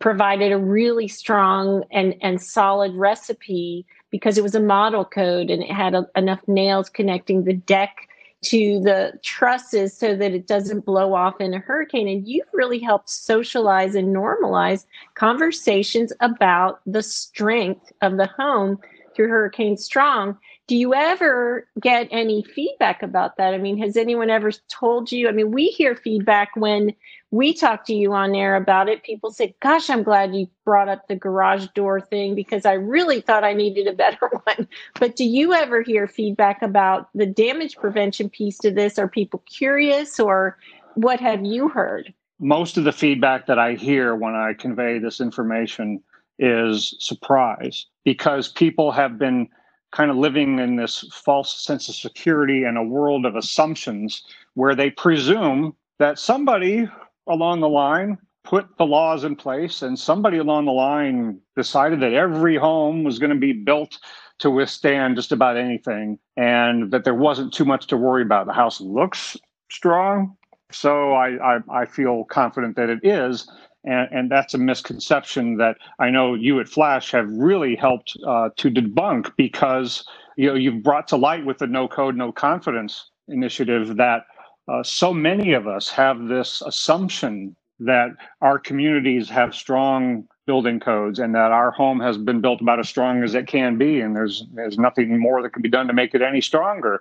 provided 0.00 0.52
a 0.52 0.58
really 0.58 1.08
strong 1.08 1.82
and 1.90 2.14
and 2.20 2.42
solid 2.42 2.94
recipe 2.94 3.86
because 4.10 4.36
it 4.36 4.42
was 4.42 4.54
a 4.54 4.60
model 4.60 5.02
code 5.02 5.48
and 5.48 5.62
it 5.62 5.70
had 5.70 5.94
a, 5.94 6.06
enough 6.14 6.40
nails 6.46 6.90
connecting 6.90 7.44
the 7.44 7.54
deck 7.54 8.06
to 8.42 8.80
the 8.80 9.18
trusses 9.22 9.96
so 9.96 10.14
that 10.14 10.32
it 10.32 10.46
doesn't 10.46 10.84
blow 10.84 11.14
off 11.14 11.40
in 11.40 11.54
a 11.54 11.58
hurricane. 11.58 12.06
And 12.06 12.28
you've 12.28 12.46
really 12.52 12.78
helped 12.78 13.08
socialize 13.08 13.94
and 13.94 14.14
normalize 14.14 14.84
conversations 15.14 16.12
about 16.20 16.80
the 16.84 17.02
strength 17.02 17.90
of 18.02 18.18
the 18.18 18.26
home 18.26 18.78
through 19.14 19.28
hurricane 19.28 19.78
strong 19.78 20.36
do 20.68 20.76
you 20.76 20.94
ever 20.94 21.68
get 21.80 22.08
any 22.10 22.42
feedback 22.42 23.02
about 23.02 23.36
that? 23.36 23.54
I 23.54 23.58
mean, 23.58 23.78
has 23.78 23.96
anyone 23.96 24.30
ever 24.30 24.50
told 24.68 25.12
you? 25.12 25.28
I 25.28 25.32
mean, 25.32 25.52
we 25.52 25.68
hear 25.68 25.94
feedback 25.94 26.50
when 26.56 26.92
we 27.30 27.54
talk 27.54 27.84
to 27.86 27.94
you 27.94 28.12
on 28.12 28.34
air 28.34 28.56
about 28.56 28.88
it. 28.88 29.04
People 29.04 29.30
say, 29.30 29.54
Gosh, 29.60 29.88
I'm 29.88 30.02
glad 30.02 30.34
you 30.34 30.48
brought 30.64 30.88
up 30.88 31.06
the 31.06 31.14
garage 31.14 31.66
door 31.74 32.00
thing 32.00 32.34
because 32.34 32.66
I 32.66 32.72
really 32.72 33.20
thought 33.20 33.44
I 33.44 33.52
needed 33.52 33.86
a 33.86 33.92
better 33.92 34.28
one. 34.44 34.68
But 34.98 35.14
do 35.14 35.24
you 35.24 35.52
ever 35.52 35.82
hear 35.82 36.08
feedback 36.08 36.62
about 36.62 37.10
the 37.14 37.26
damage 37.26 37.76
prevention 37.76 38.28
piece 38.28 38.58
to 38.58 38.72
this? 38.72 38.98
Are 38.98 39.08
people 39.08 39.42
curious 39.46 40.18
or 40.18 40.58
what 40.94 41.20
have 41.20 41.44
you 41.44 41.68
heard? 41.68 42.12
Most 42.40 42.76
of 42.76 42.84
the 42.84 42.92
feedback 42.92 43.46
that 43.46 43.58
I 43.58 43.74
hear 43.74 44.16
when 44.16 44.34
I 44.34 44.52
convey 44.52 44.98
this 44.98 45.20
information 45.20 46.02
is 46.38 46.94
surprise 46.98 47.86
because 48.04 48.48
people 48.48 48.90
have 48.92 49.18
been 49.18 49.48
kind 49.92 50.10
of 50.10 50.16
living 50.16 50.58
in 50.58 50.76
this 50.76 51.08
false 51.12 51.62
sense 51.64 51.88
of 51.88 51.94
security 51.94 52.64
and 52.64 52.76
a 52.76 52.82
world 52.82 53.24
of 53.24 53.36
assumptions 53.36 54.22
where 54.54 54.74
they 54.74 54.90
presume 54.90 55.74
that 55.98 56.18
somebody 56.18 56.88
along 57.26 57.60
the 57.60 57.68
line 57.68 58.18
put 58.44 58.66
the 58.78 58.86
laws 58.86 59.24
in 59.24 59.34
place 59.34 59.82
and 59.82 59.98
somebody 59.98 60.38
along 60.38 60.64
the 60.64 60.72
line 60.72 61.40
decided 61.56 62.00
that 62.00 62.14
every 62.14 62.56
home 62.56 63.02
was 63.02 63.18
going 63.18 63.30
to 63.30 63.36
be 63.36 63.52
built 63.52 63.98
to 64.38 64.50
withstand 64.50 65.16
just 65.16 65.32
about 65.32 65.56
anything 65.56 66.18
and 66.36 66.90
that 66.92 67.04
there 67.04 67.14
wasn't 67.14 67.52
too 67.52 67.64
much 67.64 67.86
to 67.88 67.96
worry 67.96 68.22
about. 68.22 68.46
The 68.46 68.52
house 68.52 68.80
looks 68.80 69.36
strong, 69.70 70.36
so 70.70 71.12
I, 71.12 71.56
I, 71.56 71.58
I 71.70 71.84
feel 71.86 72.24
confident 72.24 72.76
that 72.76 72.90
it 72.90 73.00
is. 73.02 73.50
And, 73.86 74.08
and, 74.10 74.30
that's 74.30 74.52
a 74.52 74.58
misconception 74.58 75.56
that 75.58 75.76
I 76.00 76.10
know 76.10 76.34
you 76.34 76.58
at 76.58 76.68
Flash 76.68 77.12
have 77.12 77.28
really 77.30 77.76
helped 77.76 78.16
uh, 78.26 78.50
to 78.56 78.70
debunk 78.70 79.32
because 79.36 80.04
you 80.36 80.48
know 80.48 80.54
you've 80.54 80.82
brought 80.82 81.06
to 81.08 81.16
light 81.16 81.46
with 81.46 81.58
the 81.58 81.68
No 81.68 81.86
Code 81.86 82.16
No 82.16 82.32
Confidence 82.32 83.10
initiative 83.28 83.96
that 83.96 84.26
uh, 84.68 84.82
so 84.82 85.14
many 85.14 85.52
of 85.52 85.68
us 85.68 85.88
have 85.88 86.26
this 86.26 86.62
assumption 86.62 87.54
that 87.78 88.10
our 88.40 88.58
communities 88.58 89.28
have 89.28 89.54
strong 89.54 90.26
building 90.46 90.80
codes 90.80 91.18
and 91.18 91.34
that 91.34 91.52
our 91.52 91.70
home 91.70 92.00
has 92.00 92.16
been 92.16 92.40
built 92.40 92.60
about 92.60 92.78
as 92.78 92.88
strong 92.88 93.22
as 93.22 93.34
it 93.34 93.46
can 93.46 93.76
be 93.76 94.00
and 94.00 94.16
there's 94.16 94.44
there's 94.54 94.78
nothing 94.78 95.18
more 95.18 95.42
that 95.42 95.52
can 95.52 95.62
be 95.62 95.68
done 95.68 95.86
to 95.86 95.92
make 95.92 96.14
it 96.14 96.22
any 96.22 96.40
stronger. 96.40 97.00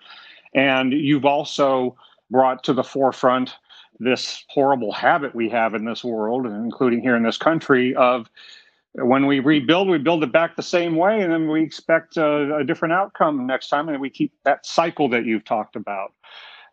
And 0.53 0.94
you've 0.94 1.25
also 1.25 1.96
brought 2.31 2.64
to 2.64 2.74
the 2.74 2.83
forefront 2.83 3.55
this 4.00 4.44
horrible 4.50 4.92
habit 4.92 5.34
we 5.36 5.50
have 5.50 5.74
in 5.74 5.86
this 5.86 6.03
world, 6.03 6.46
including 6.46 7.01
here 7.01 7.16
in 7.16 7.24
this 7.24 7.38
country, 7.38 7.96
of 7.96 8.29
when 8.94 9.25
we 9.25 9.40
rebuild, 9.40 9.90
we 9.90 9.98
build 9.98 10.24
it 10.24 10.31
back 10.31 10.55
the 10.55 10.64
same 10.64 10.96
way, 10.96 11.22
and 11.22 11.31
then 11.31 11.50
we 11.50 11.62
expect 11.62 12.18
a, 12.18 12.58
a 12.58 12.64
different 12.64 12.94
outcome 12.94 13.46
next 13.46 13.68
time, 13.68 13.90
and 13.90 14.00
we 14.00 14.10
keep 14.10 14.34
that 14.44 14.66
cycle 14.66 15.10
that 15.10 15.25
you've 15.25 15.44
talked 15.44 15.75
about 15.75 16.14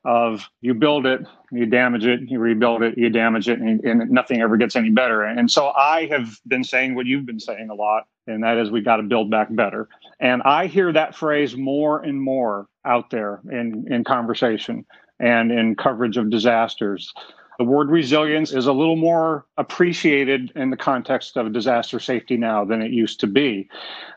of 0.04 0.48
you 0.60 0.74
build 0.74 1.06
it, 1.06 1.20
you 1.52 1.64
damage 1.66 2.04
it, 2.04 2.20
you 2.28 2.38
rebuild 2.38 2.82
it, 2.82 2.98
you 2.98 3.08
damage 3.08 3.48
it, 3.48 3.60
and, 3.60 3.80
and, 3.84 4.10
nothing 4.10 4.40
ever 4.40 4.56
gets 4.56 4.74
any 4.74 4.90
better. 4.90 5.22
And 5.22 5.50
so 5.50 5.68
I 5.70 6.06
have 6.06 6.40
been 6.46 6.64
saying 6.64 6.96
what 6.96 7.06
you've 7.06 7.24
been 7.24 7.38
saying 7.38 7.68
a 7.70 7.74
lot, 7.74 8.08
and 8.26 8.42
that 8.42 8.58
is 8.58 8.70
we 8.70 8.80
got 8.80 8.96
to 8.96 9.04
build 9.04 9.30
back 9.30 9.54
better. 9.54 9.88
And 10.22 10.40
I 10.44 10.68
hear 10.68 10.92
that 10.92 11.16
phrase 11.16 11.56
more 11.56 12.00
and 12.00 12.22
more 12.22 12.68
out 12.84 13.10
there 13.10 13.40
in, 13.50 13.84
in 13.92 14.04
conversation 14.04 14.86
and 15.18 15.50
in 15.50 15.74
coverage 15.74 16.16
of 16.16 16.30
disasters. 16.30 17.12
The 17.58 17.64
word 17.64 17.90
resilience 17.90 18.52
is 18.52 18.66
a 18.66 18.72
little 18.72 18.96
more 18.96 19.46
appreciated 19.58 20.52
in 20.54 20.70
the 20.70 20.76
context 20.76 21.36
of 21.36 21.52
disaster 21.52 21.98
safety 21.98 22.36
now 22.36 22.64
than 22.64 22.82
it 22.82 22.92
used 22.92 23.18
to 23.20 23.26
be. 23.26 23.68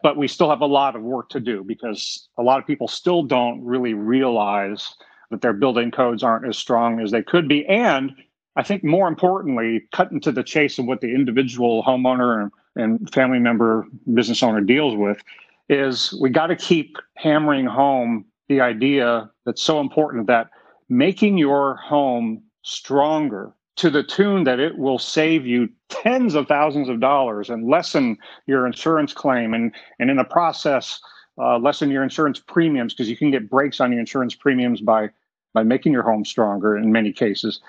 But 0.04 0.15
we 0.15 0.28
still 0.28 0.50
have 0.50 0.62
a 0.62 0.68
lot 0.68 0.96
of 0.96 1.02
work 1.02 1.30
to 1.30 1.39
do 1.39 1.63
because 1.63 2.30
a 2.38 2.44
lot 2.44 2.60
of 2.60 2.68
people 2.68 2.88
still 2.88 3.24
don't 3.24 3.63
really 3.63 3.96
realize 3.96 4.94
that 5.32 5.41
their 5.41 5.54
building 5.54 5.89
codes 5.89 6.22
aren't 6.22 6.48
as 6.48 6.56
strong 6.56 7.00
as 7.00 7.10
they 7.10 7.24
could 7.24 7.48
be. 7.50 7.65
And 7.65 8.13
I 8.56 8.62
think 8.62 8.84
more 8.84 9.08
importantly, 9.08 9.88
cutting 9.91 10.22
to 10.22 10.32
the 10.32 10.44
chase 10.44 10.78
of 10.78 10.86
what 10.86 11.02
the 11.02 11.13
individual 11.13 11.84
homeowner 11.84 12.52
and 12.76 13.12
family 13.12 13.39
member, 13.39 13.88
business 14.13 14.44
owner 14.44 14.62
deals 14.62 14.96
with 14.96 15.18
is 15.69 16.17
we 16.21 16.30
got 16.30 16.47
to 16.47 16.56
keep 16.56 16.97
hammering 17.15 17.65
home 17.65 18.25
the 18.47 18.62
idea 18.62 19.30
that's 19.45 19.62
so 19.62 19.80
important 19.80 20.28
that 20.28 20.49
making 20.89 21.38
your 21.38 21.75
home 21.78 22.43
stronger 22.62 23.54
to 23.75 23.89
the 23.89 24.04
tune 24.04 24.43
that 24.45 24.60
it 24.60 24.78
will 24.78 24.99
save 24.99 25.45
you 25.45 25.67
tens 25.89 26.36
of 26.36 26.47
thousands 26.47 26.88
of 26.88 26.99
dollars 26.99 27.49
and 27.49 27.67
lessen 27.67 28.17
your 28.47 28.65
insurance 28.65 29.13
claim 29.13 29.54
and 29.54 29.73
and 29.99 30.10
in 30.10 30.17
the 30.17 30.23
process 30.23 30.99
uh, 31.38 31.58
lessen 31.58 31.91
your 31.91 32.04
insurance 32.04 32.39
premiums 32.39 32.93
because 32.93 33.10
you 33.10 33.17
can 33.17 33.32
get 33.32 33.49
breaks 33.49 33.80
on 33.82 33.91
your 33.91 33.99
insurance 33.99 34.34
premiums 34.36 34.82
by 34.82 35.10
by 35.54 35.63
making 35.63 35.93
your 35.93 36.04
home 36.04 36.25
stronger 36.25 36.78
in 36.78 36.91
many 36.91 37.13
cases. 37.13 37.62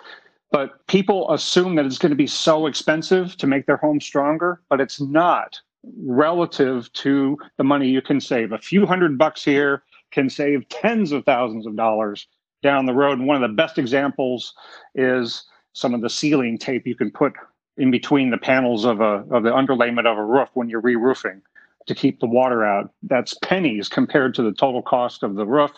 But 0.51 0.87
people 0.87 1.33
assume 1.33 1.75
that 1.77 1.87
it's 1.87 1.99
going 1.99 2.11
to 2.11 2.17
be 2.17 2.27
so 2.27 2.67
expensive 2.67 3.37
to 3.37 3.47
make 3.47 3.67
their 3.67 3.77
home 3.77 4.01
stronger 4.01 4.61
but 4.69 4.81
it's 4.81 5.01
not 5.01 5.61
relative 5.99 6.93
to 6.95 7.39
the 7.59 7.65
money 7.65 7.89
you 7.89 8.03
can 8.03 8.21
save 8.21 8.53
a 8.53 8.59
few 8.59 8.87
hundred 8.87 9.19
bucks 9.19 9.45
here 9.45 9.83
can 10.11 10.31
save 10.31 10.69
tens 10.69 11.13
of 11.13 11.25
thousands 11.25 11.67
of 11.67 11.77
dollars 11.77 12.27
down 12.63 12.87
the 12.87 12.95
road. 12.95 13.19
And 13.19 13.27
one 13.27 13.43
of 13.43 13.49
the 13.49 13.55
best 13.55 13.79
examples 13.79 14.55
is 14.95 15.45
some 15.73 15.95
of 15.95 16.01
the 16.01 16.11
sealing 16.11 16.59
tape 16.59 16.87
you 16.87 16.95
can 16.95 17.11
put 17.11 17.35
in 17.77 17.91
between 17.91 18.31
the 18.31 18.39
panels 18.39 18.85
of 18.85 19.01
a 19.01 19.25
of 19.31 19.43
the 19.43 19.51
underlayment 19.51 20.07
of 20.07 20.17
a 20.17 20.25
roof 20.25 20.49
when 20.55 20.69
you're 20.69 20.81
re-roofing 20.81 21.43
to 21.87 21.95
keep 21.95 22.19
the 22.19 22.27
water 22.27 22.65
out. 22.65 22.91
That's 23.03 23.35
pennies 23.35 23.89
compared 23.89 24.35
to 24.35 24.43
the 24.43 24.53
total 24.53 24.83
cost 24.83 25.23
of 25.23 25.37
the 25.37 25.47
roof 25.47 25.73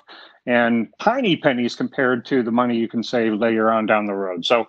and 0.46 0.88
tiny 0.98 1.36
pennies 1.36 1.74
compared 1.74 2.24
to 2.26 2.42
the 2.42 2.50
money 2.50 2.76
you 2.76 2.88
can 2.88 3.02
save 3.02 3.34
later 3.34 3.70
on 3.70 3.86
down 3.86 4.06
the 4.06 4.14
road. 4.14 4.46
So 4.46 4.66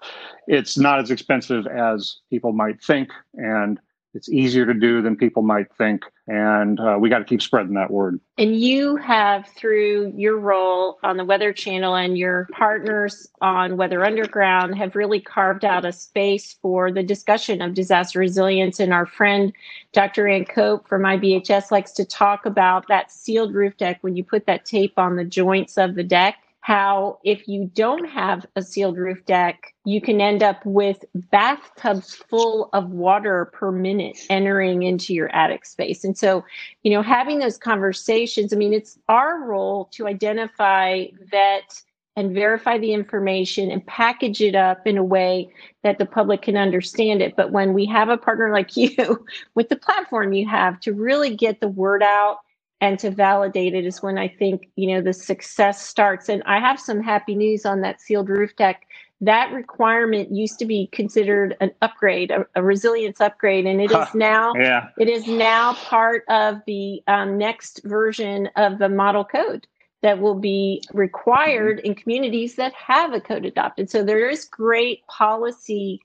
it's 0.47 0.77
not 0.77 0.99
as 0.99 1.11
expensive 1.11 1.65
as 1.67 2.17
people 2.29 2.51
might 2.51 2.83
think 2.83 3.09
and 3.35 3.79
it's 4.13 4.29
easier 4.29 4.65
to 4.65 4.73
do 4.73 5.01
than 5.01 5.15
people 5.15 5.43
might 5.43 5.67
think. 5.77 6.03
And 6.27 6.79
uh, 6.79 6.97
we 6.99 7.09
got 7.09 7.19
to 7.19 7.25
keep 7.25 7.41
spreading 7.41 7.73
that 7.73 7.91
word. 7.91 8.19
And 8.37 8.59
you 8.59 8.95
have, 8.97 9.47
through 9.57 10.13
your 10.15 10.37
role 10.37 10.99
on 11.03 11.17
the 11.17 11.25
Weather 11.25 11.53
Channel 11.53 11.95
and 11.95 12.17
your 12.17 12.47
partners 12.51 13.27
on 13.41 13.77
Weather 13.77 14.03
Underground, 14.05 14.77
have 14.77 14.95
really 14.95 15.19
carved 15.19 15.65
out 15.65 15.85
a 15.85 15.91
space 15.91 16.55
for 16.61 16.91
the 16.91 17.03
discussion 17.03 17.61
of 17.61 17.73
disaster 17.73 18.19
resilience. 18.19 18.79
And 18.79 18.93
our 18.93 19.05
friend, 19.05 19.53
Dr. 19.93 20.27
Anne 20.27 20.45
Cope 20.45 20.87
from 20.87 21.03
IBHS, 21.03 21.71
likes 21.71 21.91
to 21.93 22.05
talk 22.05 22.45
about 22.45 22.87
that 22.87 23.11
sealed 23.11 23.53
roof 23.53 23.77
deck 23.77 23.99
when 24.01 24.15
you 24.15 24.23
put 24.23 24.45
that 24.45 24.65
tape 24.65 24.93
on 24.97 25.15
the 25.15 25.25
joints 25.25 25.77
of 25.77 25.95
the 25.95 26.03
deck 26.03 26.35
how 26.61 27.19
if 27.23 27.47
you 27.47 27.69
don't 27.73 28.05
have 28.05 28.45
a 28.55 28.61
sealed 28.61 28.97
roof 28.97 29.25
deck, 29.25 29.73
you 29.85 30.01
can 30.01 30.19
end 30.19 30.43
up 30.43 30.63
with 30.65 31.05
bathtubs 31.15 32.15
full 32.15 32.69
of 32.73 32.89
water 32.89 33.49
per 33.53 33.71
minute 33.71 34.17
entering 34.29 34.83
into 34.83 35.13
your 35.13 35.33
attic 35.33 35.65
space. 35.65 36.03
And 36.03 36.17
so, 36.17 36.43
you 36.83 36.91
know, 36.91 37.01
having 37.01 37.39
those 37.39 37.57
conversations, 37.57 38.53
I 38.53 38.57
mean, 38.57 38.73
it's 38.73 38.99
our 39.07 39.39
role 39.39 39.85
to 39.93 40.07
identify, 40.07 41.05
vet, 41.31 41.81
and 42.15 42.33
verify 42.33 42.77
the 42.77 42.93
information 42.93 43.71
and 43.71 43.85
package 43.87 44.41
it 44.41 44.53
up 44.53 44.85
in 44.85 44.97
a 44.97 45.03
way 45.03 45.49
that 45.83 45.97
the 45.97 46.05
public 46.05 46.41
can 46.41 46.57
understand 46.57 47.21
it. 47.21 47.37
But 47.37 47.51
when 47.51 47.73
we 47.73 47.85
have 47.85 48.09
a 48.09 48.17
partner 48.17 48.51
like 48.51 48.75
you 48.75 49.25
with 49.55 49.69
the 49.69 49.77
platform 49.77 50.33
you 50.33 50.47
have 50.47 50.79
to 50.81 50.93
really 50.93 51.35
get 51.35 51.61
the 51.61 51.69
word 51.69 52.03
out 52.03 52.39
and 52.81 52.97
to 52.99 53.11
validate 53.11 53.75
it 53.75 53.85
is 53.85 54.01
when 54.01 54.17
I 54.17 54.27
think, 54.27 54.69
you 54.75 54.93
know, 54.93 55.01
the 55.01 55.13
success 55.13 55.85
starts. 55.85 56.29
And 56.29 56.41
I 56.45 56.59
have 56.59 56.79
some 56.79 57.01
happy 57.01 57.35
news 57.35 57.65
on 57.65 57.81
that 57.81 57.99
sealed 57.99 58.29
roof 58.29 58.55
deck. 58.55 58.87
That 59.21 59.51
requirement 59.51 60.33
used 60.33 60.59
to 60.59 60.65
be 60.65 60.87
considered 60.93 61.57
an 61.59 61.71
upgrade, 61.81 62.31
a, 62.31 62.45
a 62.55 62.63
resilience 62.63 63.19
upgrade, 63.19 63.65
and 63.65 63.81
it 63.81 63.91
is 63.91 64.13
now 64.13 64.53
yeah. 64.55 64.89
it 64.97 65.09
is 65.09 65.27
now 65.27 65.73
part 65.73 66.23
of 66.29 66.61
the 66.65 67.01
um, 67.07 67.37
next 67.37 67.81
version 67.83 68.47
of 68.55 68.79
the 68.79 68.87
model 68.87 69.25
code 69.25 69.67
that 70.01 70.19
will 70.19 70.35
be 70.35 70.81
required 70.93 71.79
mm-hmm. 71.79 71.87
in 71.87 71.95
communities 71.95 72.55
that 72.55 72.73
have 72.73 73.11
a 73.11 73.19
code 73.19 73.43
adopted. 73.43 73.89
So 73.89 74.03
there 74.03 74.29
is 74.29 74.45
great 74.45 75.05
policy 75.07 75.99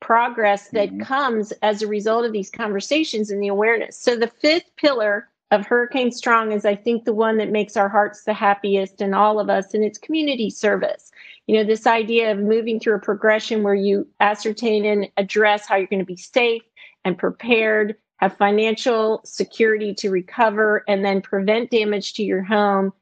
progress 0.00 0.68
that 0.70 0.88
mm-hmm. 0.88 1.02
comes 1.02 1.52
as 1.62 1.82
a 1.82 1.86
result 1.86 2.24
of 2.24 2.32
these 2.32 2.50
conversations 2.50 3.30
and 3.30 3.40
the 3.40 3.48
awareness. 3.48 3.96
So 3.96 4.16
the 4.16 4.26
fifth 4.26 4.74
pillar 4.76 5.28
of 5.52 5.64
Hurricane 5.66 6.10
Strong 6.10 6.52
is, 6.52 6.64
I 6.64 6.74
think, 6.74 7.04
the 7.04 7.12
one 7.12 7.38
that 7.38 7.50
makes 7.50 7.76
our 7.76 7.88
hearts 7.88 8.24
the 8.24 8.34
happiest 8.34 9.00
in 9.00 9.14
all 9.14 9.38
of 9.38 9.48
us, 9.48 9.74
and 9.74 9.84
it's 9.84 9.98
community 9.98 10.50
service. 10.50 11.12
You 11.46 11.56
know, 11.56 11.64
this 11.64 11.86
idea 11.86 12.32
of 12.32 12.38
moving 12.38 12.80
through 12.80 12.96
a 12.96 13.00
progression 13.00 13.62
where 13.62 13.74
you 13.74 14.08
ascertain 14.18 14.84
and 14.84 15.08
address 15.16 15.66
how 15.66 15.76
you're 15.76 15.86
going 15.86 16.00
to 16.00 16.04
be 16.04 16.16
safe 16.16 16.62
and 17.04 17.16
prepared, 17.16 17.94
have 18.16 18.36
financial 18.36 19.20
security 19.24 19.94
to 19.94 20.10
recover, 20.10 20.82
and 20.88 21.04
then 21.04 21.22
prevent 21.22 21.70
damage 21.70 22.14
to 22.14 22.24
your 22.24 22.42
home. 22.42 22.92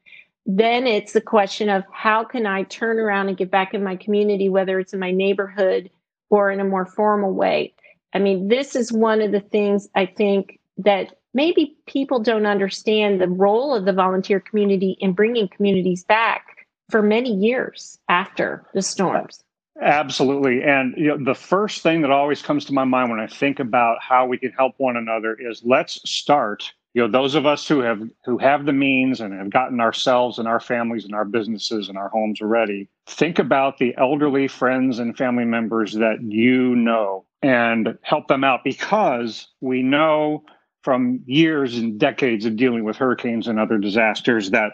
Then 0.45 0.85
it's 0.85 1.13
the 1.13 1.21
question 1.21 1.69
of 1.69 1.83
how 1.91 2.23
can 2.23 2.45
I 2.45 2.63
turn 2.63 2.99
around 2.99 3.29
and 3.29 3.37
get 3.37 3.49
back 3.49 3.73
in 3.73 3.83
my 3.83 3.95
community, 3.95 4.49
whether 4.49 4.79
it's 4.79 4.93
in 4.93 4.99
my 4.99 5.09
neighborhood 5.09 5.89
or 6.29 6.51
in 6.51 6.59
a 6.59 6.65
more 6.65 6.85
formal 6.85 7.33
way. 7.33 7.73
I 8.13 8.19
mean, 8.19 8.47
this 8.47 8.75
is 8.75 8.93
one 8.93 9.21
of 9.21 9.31
the 9.31 9.39
things 9.39 9.89
I 9.95 10.05
think 10.05 10.59
that 10.77 11.15
maybe 11.35 11.77
people 11.85 12.19
don't 12.19 12.47
understand 12.47 13.21
the 13.21 13.27
role 13.27 13.75
of 13.75 13.85
the 13.85 13.93
volunteer 13.93 14.39
community 14.39 14.97
in 14.99 15.11
bringing 15.11 15.47
communities 15.49 16.03
back 16.03 16.65
for 16.89 17.03
many 17.03 17.31
years 17.31 17.99
after 18.09 18.65
the 18.73 18.81
storms. 18.81 19.43
Absolutely. 19.81 20.63
And 20.63 20.95
you 20.97 21.07
know, 21.07 21.23
the 21.23 21.35
first 21.35 21.83
thing 21.83 22.01
that 22.01 22.11
always 22.11 22.41
comes 22.41 22.63
to 22.65 22.73
my 22.73 22.85
mind 22.85 23.11
when 23.11 23.19
I 23.19 23.27
think 23.27 23.59
about 23.59 23.97
how 24.01 24.25
we 24.25 24.37
can 24.37 24.51
help 24.51 24.75
one 24.77 24.95
another 24.95 25.35
is 25.37 25.61
let's 25.65 25.99
start, 26.09 26.71
you 26.93 27.01
know, 27.01 27.11
those 27.11 27.35
of 27.35 27.45
us 27.45 27.67
who 27.67 27.81
have 27.81 28.01
who 28.23 28.37
have 28.37 28.65
the 28.65 28.71
means 28.71 29.19
and 29.19 29.33
have 29.33 29.49
gotten 29.49 29.81
ourselves 29.81 30.39
and 30.39 30.47
our 30.47 30.61
families 30.61 31.03
and 31.03 31.13
our 31.13 31.25
businesses 31.25 31.89
and 31.89 31.97
our 31.97 32.07
homes 32.07 32.39
ready, 32.39 32.87
think 33.05 33.37
about 33.37 33.77
the 33.77 33.93
elderly 33.97 34.47
friends 34.47 34.99
and 34.99 35.17
family 35.17 35.43
members 35.43 35.91
that 35.95 36.21
you 36.21 36.73
know 36.77 37.25
and 37.41 37.97
help 38.01 38.29
them 38.29 38.45
out 38.45 38.63
because 38.63 39.49
we 39.59 39.83
know 39.83 40.45
from 40.85 41.19
years 41.25 41.79
and 41.79 41.99
decades 41.99 42.45
of 42.45 42.55
dealing 42.55 42.83
with 42.83 42.95
hurricanes 42.95 43.47
and 43.47 43.59
other 43.59 43.79
disasters 43.79 44.51
that 44.51 44.73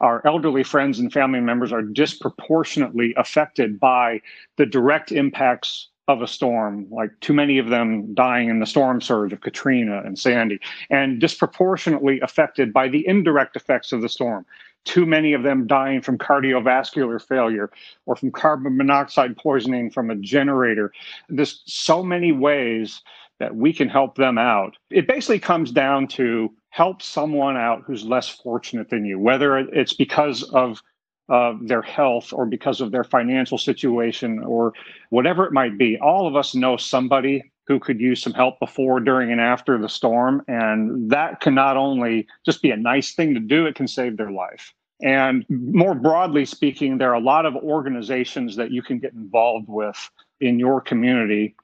our 0.00 0.20
elderly 0.26 0.64
friends 0.64 0.98
and 0.98 1.12
family 1.12 1.38
members 1.38 1.72
are 1.72 1.82
disproportionately 1.82 3.14
affected 3.16 3.78
by 3.78 4.20
the 4.56 4.66
direct 4.66 5.12
impacts 5.12 5.86
of 6.08 6.20
a 6.20 6.26
storm, 6.26 6.88
like 6.90 7.12
too 7.20 7.32
many 7.32 7.58
of 7.58 7.68
them 7.68 8.12
dying 8.12 8.48
in 8.48 8.58
the 8.58 8.66
storm 8.66 9.00
surge 9.00 9.32
of 9.32 9.40
Katrina 9.40 10.02
and 10.04 10.18
Sandy, 10.18 10.58
and 10.90 11.20
disproportionately 11.20 12.18
affected 12.22 12.72
by 12.72 12.88
the 12.88 13.06
indirect 13.06 13.54
effects 13.54 13.92
of 13.92 14.02
the 14.02 14.08
storm. 14.08 14.44
Too 14.84 15.06
many 15.06 15.32
of 15.32 15.44
them 15.44 15.68
dying 15.68 16.00
from 16.00 16.18
cardiovascular 16.18 17.22
failure 17.22 17.70
or 18.06 18.16
from 18.16 18.32
carbon 18.32 18.76
monoxide 18.76 19.36
poisoning 19.36 19.92
from 19.92 20.10
a 20.10 20.16
generator. 20.16 20.92
There's 21.28 21.62
so 21.66 22.02
many 22.02 22.32
ways 22.32 23.00
that 23.42 23.56
we 23.56 23.72
can 23.72 23.88
help 23.88 24.14
them 24.14 24.38
out. 24.38 24.76
It 24.88 25.08
basically 25.08 25.40
comes 25.40 25.72
down 25.72 26.06
to 26.08 26.48
help 26.70 27.02
someone 27.02 27.56
out 27.56 27.82
who's 27.84 28.04
less 28.04 28.28
fortunate 28.28 28.88
than 28.88 29.04
you, 29.04 29.18
whether 29.18 29.58
it's 29.58 29.92
because 29.92 30.44
of 30.44 30.80
uh, 31.28 31.54
their 31.60 31.82
health 31.82 32.32
or 32.32 32.46
because 32.46 32.80
of 32.80 32.92
their 32.92 33.02
financial 33.02 33.58
situation 33.58 34.38
or 34.44 34.72
whatever 35.10 35.44
it 35.44 35.52
might 35.52 35.76
be. 35.76 35.98
All 35.98 36.28
of 36.28 36.36
us 36.36 36.54
know 36.54 36.76
somebody 36.76 37.42
who 37.66 37.80
could 37.80 38.00
use 38.00 38.22
some 38.22 38.32
help 38.32 38.60
before, 38.60 39.00
during, 39.00 39.32
and 39.32 39.40
after 39.40 39.76
the 39.76 39.88
storm. 39.88 40.42
And 40.46 41.10
that 41.10 41.40
can 41.40 41.56
not 41.56 41.76
only 41.76 42.28
just 42.46 42.62
be 42.62 42.70
a 42.70 42.76
nice 42.76 43.12
thing 43.12 43.34
to 43.34 43.40
do, 43.40 43.66
it 43.66 43.74
can 43.74 43.88
save 43.88 44.18
their 44.18 44.30
life. 44.30 44.72
And 45.02 45.44
more 45.48 45.96
broadly 45.96 46.44
speaking, 46.44 46.98
there 46.98 47.10
are 47.10 47.14
a 47.14 47.20
lot 47.34 47.44
of 47.44 47.56
organizations 47.56 48.54
that 48.54 48.70
you 48.70 48.82
can 48.82 49.00
get 49.00 49.14
involved 49.14 49.68
with 49.68 49.98
in 50.40 50.60
your 50.60 50.80
community 50.80 51.56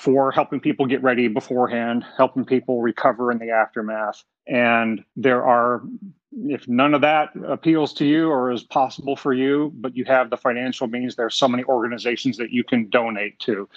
for 0.00 0.32
helping 0.32 0.60
people 0.60 0.86
get 0.86 1.02
ready 1.02 1.28
beforehand, 1.28 2.04
helping 2.16 2.42
people 2.44 2.80
recover 2.80 3.30
in 3.30 3.38
the 3.38 3.50
aftermath. 3.50 4.24
And 4.46 5.04
there 5.14 5.44
are, 5.44 5.82
if 6.46 6.66
none 6.66 6.94
of 6.94 7.02
that 7.02 7.28
appeals 7.46 7.92
to 7.94 8.06
you 8.06 8.30
or 8.30 8.50
is 8.50 8.62
possible 8.62 9.14
for 9.14 9.34
you, 9.34 9.72
but 9.74 9.94
you 9.94 10.06
have 10.06 10.30
the 10.30 10.38
financial 10.38 10.86
means, 10.86 11.16
there 11.16 11.26
are 11.26 11.30
so 11.30 11.46
many 11.46 11.64
organizations 11.64 12.38
that 12.38 12.50
you 12.50 12.64
can 12.64 12.88
donate 12.88 13.38
to. 13.40 13.68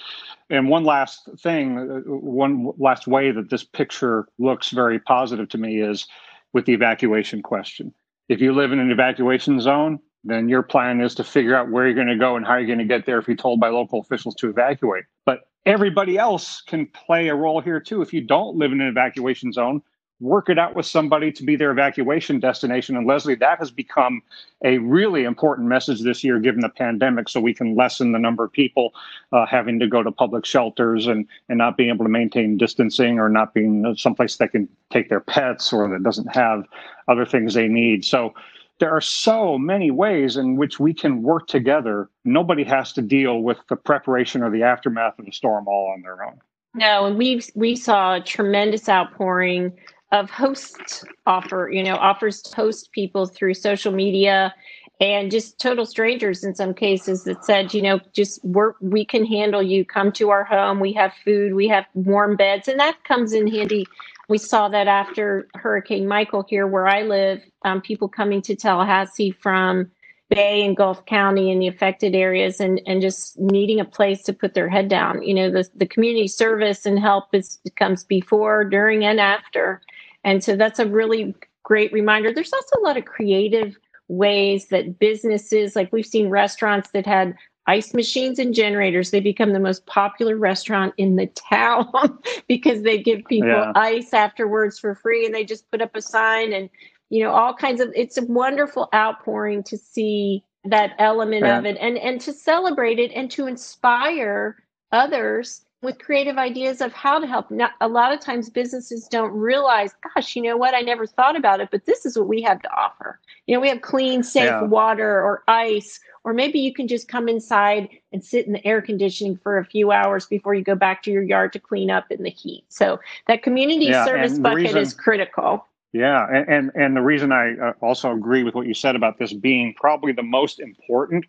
And 0.50 0.70
one 0.70 0.86
last 0.86 1.28
thing, 1.40 1.78
uh, 1.78 2.00
one 2.10 2.72
last 2.78 3.06
way 3.06 3.32
that 3.32 3.50
this 3.50 3.66
picture 3.66 4.30
looks 4.40 4.70
very 4.70 5.00
positive 5.00 5.50
to 5.50 5.58
me 5.58 5.82
is 5.82 6.08
with 6.54 6.66
the 6.66 6.74
evacuation 6.74 7.42
question. 7.42 7.94
If 8.30 8.40
you 8.40 8.54
live 8.54 8.72
in 8.72 8.80
an 8.80 8.92
evacuation 8.92 9.60
zone, 9.60 10.00
then 10.24 10.48
your 10.48 10.64
plan 10.64 11.02
is 11.02 11.16
to 11.16 11.24
figure 11.26 11.54
out 11.54 11.70
where 11.70 11.86
you're 11.86 11.96
going 11.96 12.08
to 12.08 12.16
go 12.16 12.38
and 12.38 12.46
how 12.46 12.56
you're 12.56 12.68
going 12.68 12.80
to 12.80 12.86
get 12.86 13.06
there 13.06 13.20
if 13.20 13.28
you're 13.28 13.36
told 13.36 13.60
by 13.60 13.68
local 13.68 14.00
officials 14.00 14.36
to 14.36 14.50
evacuate. 14.50 15.04
But 15.26 15.42
everybody 15.66 16.18
else 16.18 16.62
can 16.62 16.86
play 16.88 17.30
a 17.30 17.36
role 17.36 17.62
here 17.62 17.80
too. 17.80 18.02
If 18.02 18.14
you 18.14 18.22
don't 18.22 18.58
live 18.58 18.72
in 18.72 18.82
an 18.82 18.88
evacuation 18.88 19.54
zone, 19.54 19.82
work 20.20 20.48
it 20.48 20.58
out 20.58 20.76
with 20.76 20.86
somebody 20.86 21.32
to 21.32 21.44
be 21.44 21.56
their 21.56 21.72
evacuation 21.72 22.40
destination. 22.40 22.96
And 22.96 23.06
Leslie, 23.06 23.36
that 23.36 23.60
has 23.60 23.72
become 23.72 24.22
a 24.64 24.78
really 24.78 25.24
important 25.26 25.68
message 25.68 26.02
this 26.02 26.24
year, 26.24 26.40
given 26.40 26.62
the 26.62 26.70
pandemic, 26.70 27.28
so 27.28 27.42
we 27.42 27.54
can 27.54 27.76
lessen 27.76 28.14
the 28.14 28.20
number 28.20 28.46
of 28.46 28.52
people 28.52 28.94
uh, 29.34 29.46
having 29.46 29.80
to 29.80 29.88
go 29.88 30.02
to 30.02 30.12
public 30.12 30.46
shelters 30.46 31.08
and, 31.08 31.28
and 31.50 31.58
not 31.58 31.76
being 31.76 31.90
able 31.90 32.06
to 32.06 32.10
maintain 32.10 32.58
distancing 32.58 33.20
or 33.20 33.28
not 33.28 33.54
being 33.54 33.94
someplace 33.98 34.38
that 34.38 34.52
can 34.52 34.70
take 34.92 35.10
their 35.10 35.20
pets 35.20 35.74
or 35.74 35.90
that 35.90 36.04
doesn't 36.04 36.34
have 36.34 36.64
other 37.08 37.26
things 37.26 37.54
they 37.54 37.68
need. 37.68 38.06
So 38.06 38.34
there 38.80 38.92
are 38.92 39.02
so 39.02 39.58
many 39.58 39.92
ways 39.92 40.38
in 40.38 40.56
which 40.56 40.80
we 40.80 40.94
can 40.94 41.22
work 41.22 41.48
together. 41.48 42.10
Nobody 42.26 42.64
has 42.64 42.94
to 42.94 43.02
deal 43.02 43.42
with 43.42 43.58
the 43.70 43.76
preparation 43.76 44.44
or 44.44 44.50
the 44.50 44.64
aftermath 44.64 45.20
of 45.20 45.26
the 45.26 45.32
storm 45.32 45.68
all 45.68 45.94
on 45.96 46.02
their 46.02 46.24
own. 46.24 46.40
No, 46.76 47.06
and 47.06 47.18
we 47.18 47.42
we 47.56 47.76
saw 47.76 48.16
a 48.16 48.22
tremendous 48.22 48.90
outpouring 48.90 49.72
of 50.12 50.30
host 50.30 51.06
offer, 51.26 51.70
you 51.72 51.84
know, 51.84 51.96
offers 51.96 52.42
to 52.42 52.56
host 52.56 52.92
people 52.92 53.26
through 53.26 53.54
social 53.54 53.92
media 53.92 54.54
and 55.00 55.32
just 55.32 55.60
total 55.60 55.86
strangers 55.86 56.44
in 56.44 56.56
some 56.56 56.74
cases 56.74 57.24
that 57.24 57.44
said, 57.44 57.74
you 57.74 57.82
know, 57.82 58.00
just 58.14 58.44
work, 58.46 58.78
we 58.80 59.04
can 59.04 59.26
handle 59.26 59.62
you. 59.62 59.84
Come 59.84 60.12
to 60.14 60.30
our 60.30 60.44
home. 60.44 60.80
We 60.80 60.94
have 60.94 61.12
food. 61.26 61.56
We 61.56 61.68
have 61.68 61.86
warm 61.94 62.36
beds, 62.36 62.68
and 62.68 62.80
that 62.80 63.04
comes 63.04 63.34
in 63.34 63.48
handy 63.48 63.86
we 64.30 64.38
saw 64.38 64.70
that 64.70 64.88
after 64.88 65.48
Hurricane 65.56 66.08
Michael 66.08 66.46
here, 66.48 66.66
where 66.68 66.88
I 66.88 67.04
live, 67.04 67.42
um, 67.64 67.82
people 67.82 68.08
coming 68.08 68.42
to 68.44 68.56
Tallahassee 68.56 69.32
from 69.32 69.92
Bay 70.30 70.66
and 70.66 70.76
Gulf 70.76 71.06
County 71.06 71.52
and 71.52 71.62
the 71.62 71.68
affected 71.68 72.16
areas 72.16 72.60
and, 72.60 72.82
and 72.88 73.02
just 73.02 73.38
needing 73.38 73.80
a 73.80 73.86
place 73.86 74.24
to 74.24 74.34
put 74.34 74.54
their 74.54 74.70
head 74.70 74.88
down. 74.88 75.22
You 75.22 75.34
know, 75.34 75.52
the, 75.52 75.70
the 75.76 75.86
community 75.86 76.28
service 76.28 76.86
and 76.86 76.98
help 76.98 77.26
is, 77.34 77.60
comes 77.76 78.04
before, 78.04 78.64
during, 78.64 79.04
and 79.04 79.20
after. 79.20 79.82
And 80.24 80.44
so 80.44 80.56
that's 80.56 80.80
a 80.80 80.88
really 80.88 81.36
great 81.64 81.92
reminder. 81.92 82.34
There's 82.34 82.54
also 82.54 82.80
a 82.80 82.86
lot 82.86 82.98
of 82.98 83.06
creative 83.06 83.78
ways 84.08 84.68
that 84.70 85.00
businesses, 85.00 85.76
like 85.76 85.92
we've 85.92 86.06
seen 86.06 86.30
restaurants 86.30 86.92
that 86.92 87.06
had 87.06 87.36
ice 87.68 87.94
machines 87.94 88.40
and 88.40 88.54
generators 88.54 89.12
they 89.12 89.20
become 89.20 89.54
the 89.54 89.60
most 89.60 89.86
popular 89.86 90.38
restaurant 90.38 90.94
in 90.98 91.16
the 91.16 91.28
town 91.28 91.88
because 92.48 92.82
they 92.82 92.98
give 92.98 93.24
people 93.26 93.50
yeah. 93.50 93.72
ice 93.76 94.14
afterwards 94.14 94.80
for 94.80 94.96
free 94.96 95.26
and 95.26 95.34
they 95.34 95.44
just 95.44 95.70
put 95.72 95.82
up 95.82 95.96
a 95.96 96.02
sign 96.02 96.54
and 96.54 96.70
you 97.10 97.24
know 97.24 97.32
all 97.32 97.54
kinds 97.54 97.80
of 97.80 97.92
it's 97.96 98.18
a 98.18 98.26
wonderful 98.26 98.90
outpouring 98.94 99.64
to 99.64 99.78
see 99.78 100.44
that 100.66 100.92
element 101.00 101.46
yeah. 101.46 101.58
of 101.58 101.66
it 101.66 101.78
and 101.80 101.98
and 101.98 102.22
to 102.22 102.34
celebrate 102.34 103.00
it 103.00 103.12
and 103.14 103.30
to 103.30 103.48
inspire 103.48 104.58
others 104.92 105.66
with 105.84 106.00
creative 106.00 106.38
ideas 106.38 106.82
of 106.82 106.94
how 106.94 107.20
to 107.20 107.28
help. 107.28 107.52
Not, 107.52 107.72
a 107.82 107.88
lot 107.88 108.14
of 108.14 108.22
times 108.22 108.50
businesses 108.50 109.08
don't 109.08 109.32
realize, 109.32 109.92
gosh, 110.16 110.36
you 110.36 110.42
know 110.42 110.58
what? 110.58 110.74
I 110.74 110.80
never 110.80 111.06
thought 111.06 111.36
about 111.36 111.60
it, 111.60 111.70
but 111.72 111.86
this 111.86 112.06
is 112.06 112.18
what 112.18 112.28
we 112.28 112.42
have 112.42 112.62
to 112.62 112.74
offer. 112.74 113.20
You 113.46 113.56
know, 113.56 113.60
we 113.60 113.68
have 113.68 113.82
clean, 113.82 114.24
safe 114.24 114.46
yeah. 114.46 114.64
water 114.64 115.22
or 115.22 115.44
ice, 115.48 116.00
or 116.24 116.34
maybe 116.34 116.60
you 116.60 116.74
can 116.74 116.88
just 116.88 117.08
come 117.08 117.28
inside 117.28 117.90
and 118.12 118.24
sit 118.24 118.46
in 118.46 118.54
the 118.54 118.66
air 118.66 118.82
conditioning 118.82 119.38
for 119.38 119.58
a 119.58 119.66
few 119.66 119.92
hours 119.92 120.26
before 120.26 120.54
you 120.54 120.64
go 120.64 120.76
back 120.76 121.04
to 121.04 121.12
your 121.12 121.24
yard 121.24 121.54
to 121.54 121.60
clean 121.60 121.90
up 121.90 122.10
in 122.10 122.24
the 122.24 122.30
heat. 122.30 122.64
So 122.70 123.00
that 123.28 123.44
community 123.44 123.86
yeah, 123.86 124.06
service 124.06 124.40
bucket 124.40 124.64
reason, 124.64 124.78
is 124.78 124.94
critical. 124.94 125.66
Yeah, 125.92 126.26
and, 126.32 126.50
and, 126.50 126.72
and 126.76 126.96
the 126.96 127.02
reason 127.02 127.32
I 127.32 127.56
uh, 127.58 127.74
also 127.82 128.12
agree 128.14 128.44
with 128.44 128.56
what 128.56 128.68
you 128.68 128.74
said 128.74 128.96
about 128.96 129.20
this 129.20 129.34
being 129.34 129.74
probably 129.76 130.12
the 130.12 130.24
most 130.24 130.60
important 130.60 131.26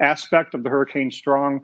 aspect 0.00 0.54
of 0.54 0.62
the 0.62 0.70
Hurricane 0.70 1.10
Strong 1.10 1.60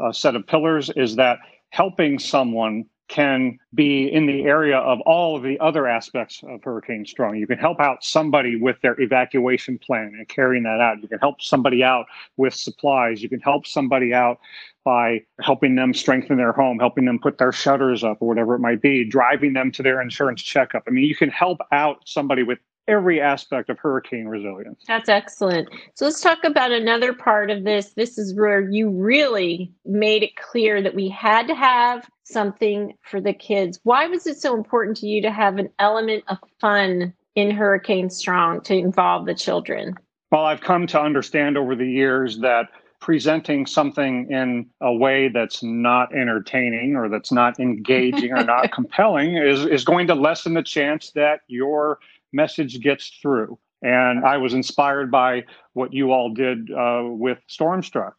uh, 0.00 0.12
set 0.12 0.34
of 0.34 0.46
pillars 0.46 0.90
is 0.96 1.16
that 1.16 1.38
helping 1.70 2.18
someone 2.18 2.86
can 3.08 3.58
be 3.74 4.10
in 4.10 4.26
the 4.26 4.44
area 4.44 4.78
of 4.78 5.00
all 5.02 5.36
of 5.36 5.42
the 5.42 5.58
other 5.60 5.86
aspects 5.86 6.42
of 6.48 6.62
Hurricane 6.64 7.04
Strong. 7.04 7.36
You 7.36 7.46
can 7.46 7.58
help 7.58 7.78
out 7.80 8.02
somebody 8.02 8.56
with 8.56 8.80
their 8.80 8.98
evacuation 9.00 9.78
plan 9.78 10.14
and 10.16 10.26
carrying 10.28 10.62
that 10.62 10.80
out. 10.80 11.02
You 11.02 11.08
can 11.08 11.18
help 11.18 11.42
somebody 11.42 11.84
out 11.84 12.06
with 12.36 12.54
supplies. 12.54 13.22
You 13.22 13.28
can 13.28 13.40
help 13.40 13.66
somebody 13.66 14.14
out 14.14 14.38
by 14.84 15.22
helping 15.40 15.74
them 15.74 15.94
strengthen 15.94 16.38
their 16.38 16.52
home, 16.52 16.78
helping 16.78 17.04
them 17.04 17.18
put 17.18 17.38
their 17.38 17.52
shutters 17.52 18.02
up 18.02 18.18
or 18.20 18.28
whatever 18.28 18.54
it 18.54 18.60
might 18.60 18.80
be, 18.80 19.04
driving 19.04 19.52
them 19.52 19.70
to 19.72 19.82
their 19.82 20.00
insurance 20.00 20.42
checkup. 20.42 20.82
I 20.86 20.90
mean, 20.90 21.04
you 21.04 21.14
can 21.14 21.28
help 21.30 21.58
out 21.70 21.98
somebody 22.06 22.42
with 22.42 22.58
every 22.88 23.20
aspect 23.20 23.70
of 23.70 23.78
hurricane 23.78 24.26
resilience. 24.26 24.82
That's 24.86 25.08
excellent. 25.08 25.68
So 25.94 26.06
let's 26.06 26.20
talk 26.20 26.44
about 26.44 26.72
another 26.72 27.12
part 27.12 27.50
of 27.50 27.64
this. 27.64 27.90
This 27.94 28.18
is 28.18 28.34
where 28.34 28.60
you 28.60 28.90
really 28.90 29.72
made 29.84 30.22
it 30.22 30.36
clear 30.36 30.82
that 30.82 30.94
we 30.94 31.08
had 31.08 31.46
to 31.48 31.54
have 31.54 32.08
something 32.24 32.94
for 33.02 33.20
the 33.20 33.32
kids. 33.32 33.78
Why 33.84 34.06
was 34.06 34.26
it 34.26 34.38
so 34.38 34.56
important 34.56 34.96
to 34.98 35.06
you 35.06 35.22
to 35.22 35.30
have 35.30 35.58
an 35.58 35.68
element 35.78 36.24
of 36.28 36.38
fun 36.60 37.14
in 37.34 37.50
Hurricane 37.50 38.10
Strong 38.10 38.62
to 38.62 38.74
involve 38.74 39.26
the 39.26 39.34
children? 39.34 39.94
Well, 40.30 40.44
I've 40.44 40.60
come 40.60 40.86
to 40.88 41.00
understand 41.00 41.58
over 41.58 41.76
the 41.76 41.88
years 41.88 42.38
that 42.38 42.68
presenting 43.00 43.66
something 43.66 44.30
in 44.30 44.64
a 44.80 44.92
way 44.92 45.28
that's 45.28 45.62
not 45.62 46.14
entertaining 46.14 46.94
or 46.94 47.08
that's 47.08 47.32
not 47.32 47.58
engaging 47.58 48.32
or 48.32 48.44
not 48.44 48.70
compelling 48.72 49.36
is, 49.36 49.66
is 49.66 49.84
going 49.84 50.06
to 50.06 50.14
lessen 50.14 50.54
the 50.54 50.62
chance 50.62 51.10
that 51.10 51.40
your 51.48 51.98
message 52.32 52.80
gets 52.80 53.08
through. 53.20 53.58
And 53.82 54.24
I 54.24 54.36
was 54.36 54.54
inspired 54.54 55.10
by 55.10 55.44
what 55.72 55.92
you 55.92 56.12
all 56.12 56.32
did 56.32 56.70
uh, 56.70 57.02
with 57.04 57.38
Stormstruck 57.48 58.14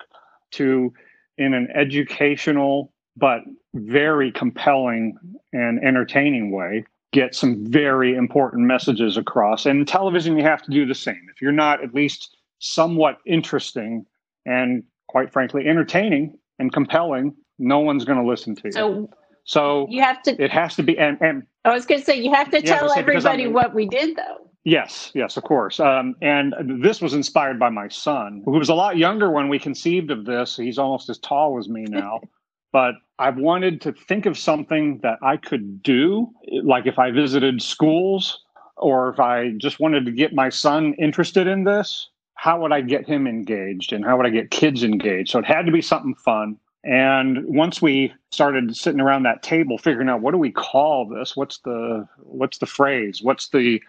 to, 0.51 0.93
in 1.37 1.53
an 1.53 1.69
educational 1.73 2.93
but 3.15 3.41
very 3.73 4.31
compelling 4.31 5.15
and 5.53 5.83
entertaining 5.83 6.51
way, 6.51 6.85
get 7.11 7.35
some 7.35 7.65
very 7.65 8.15
important 8.15 8.65
messages 8.65 9.17
across. 9.17 9.65
And 9.65 9.81
in 9.81 9.85
television, 9.85 10.35
you 10.37 10.43
have 10.43 10.63
to 10.63 10.71
do 10.71 10.85
the 10.85 10.95
same. 10.95 11.21
If 11.33 11.41
you're 11.41 11.51
not 11.51 11.83
at 11.83 11.93
least 11.93 12.35
somewhat 12.59 13.19
interesting 13.25 14.05
and, 14.45 14.83
quite 15.07 15.31
frankly, 15.31 15.67
entertaining 15.67 16.37
and 16.59 16.73
compelling, 16.73 17.35
no 17.59 17.79
one's 17.79 18.03
going 18.03 18.19
to 18.19 18.27
listen 18.27 18.55
to 18.55 18.63
you. 18.65 18.71
So 18.71 19.09
so 19.45 19.87
you 19.89 20.01
have 20.01 20.21
to. 20.23 20.41
It 20.41 20.51
has 20.51 20.75
to 20.75 20.83
be, 20.83 20.97
and, 20.97 21.17
and 21.21 21.43
I 21.65 21.73
was 21.73 21.85
going 21.85 21.99
to 21.99 22.05
say 22.05 22.19
you 22.19 22.33
have 22.33 22.49
to 22.51 22.61
tell 22.61 22.91
everybody 22.93 23.47
what 23.47 23.73
we 23.73 23.87
did, 23.87 24.15
though. 24.15 24.49
Yes, 24.65 25.11
yes, 25.13 25.35
of 25.35 25.43
course. 25.43 25.79
Um, 25.79 26.15
and 26.21 26.53
this 26.81 27.01
was 27.01 27.13
inspired 27.13 27.59
by 27.59 27.69
my 27.69 27.89
son, 27.89 28.41
who 28.45 28.51
was 28.51 28.69
a 28.69 28.73
lot 28.73 28.97
younger 28.97 29.29
when 29.29 29.49
we 29.49 29.59
conceived 29.59 30.09
of 30.09 30.25
this. 30.25 30.55
He's 30.55 30.77
almost 30.77 31.09
as 31.09 31.17
tall 31.17 31.57
as 31.57 31.67
me 31.67 31.83
now. 31.83 32.21
but 32.71 32.95
I've 33.19 33.37
wanted 33.37 33.81
to 33.81 33.93
think 33.93 34.25
of 34.25 34.37
something 34.37 34.99
that 35.03 35.19
I 35.21 35.37
could 35.37 35.83
do, 35.83 36.29
like 36.63 36.87
if 36.87 36.97
I 36.97 37.11
visited 37.11 37.61
schools 37.61 38.39
or 38.77 39.09
if 39.09 39.19
I 39.19 39.51
just 39.57 39.79
wanted 39.79 40.05
to 40.05 40.11
get 40.11 40.33
my 40.33 40.49
son 40.49 40.93
interested 40.93 41.45
in 41.45 41.65
this, 41.65 42.09
how 42.35 42.59
would 42.61 42.73
I 42.73 42.81
get 42.81 43.07
him 43.07 43.27
engaged 43.27 43.93
and 43.93 44.03
how 44.03 44.17
would 44.17 44.25
I 44.25 44.29
get 44.29 44.49
kids 44.49 44.83
engaged? 44.83 45.29
So 45.29 45.39
it 45.39 45.45
had 45.45 45.65
to 45.65 45.71
be 45.71 45.81
something 45.81 46.15
fun. 46.15 46.57
And 46.83 47.45
once 47.45 47.81
we 47.81 48.13
started 48.31 48.75
sitting 48.75 48.99
around 48.99 49.23
that 49.23 49.41
table 49.41 49.77
figuring 49.77 50.09
out 50.09 50.21
what 50.21 50.31
do 50.31 50.37
we 50.37 50.51
call 50.51 51.07
this? 51.07 51.35
What's 51.35 51.59
the 51.59 52.07
what's 52.17 52.57
the 52.57 52.65
phrase? 52.65 53.21
What's 53.21 53.49
the 53.49 53.81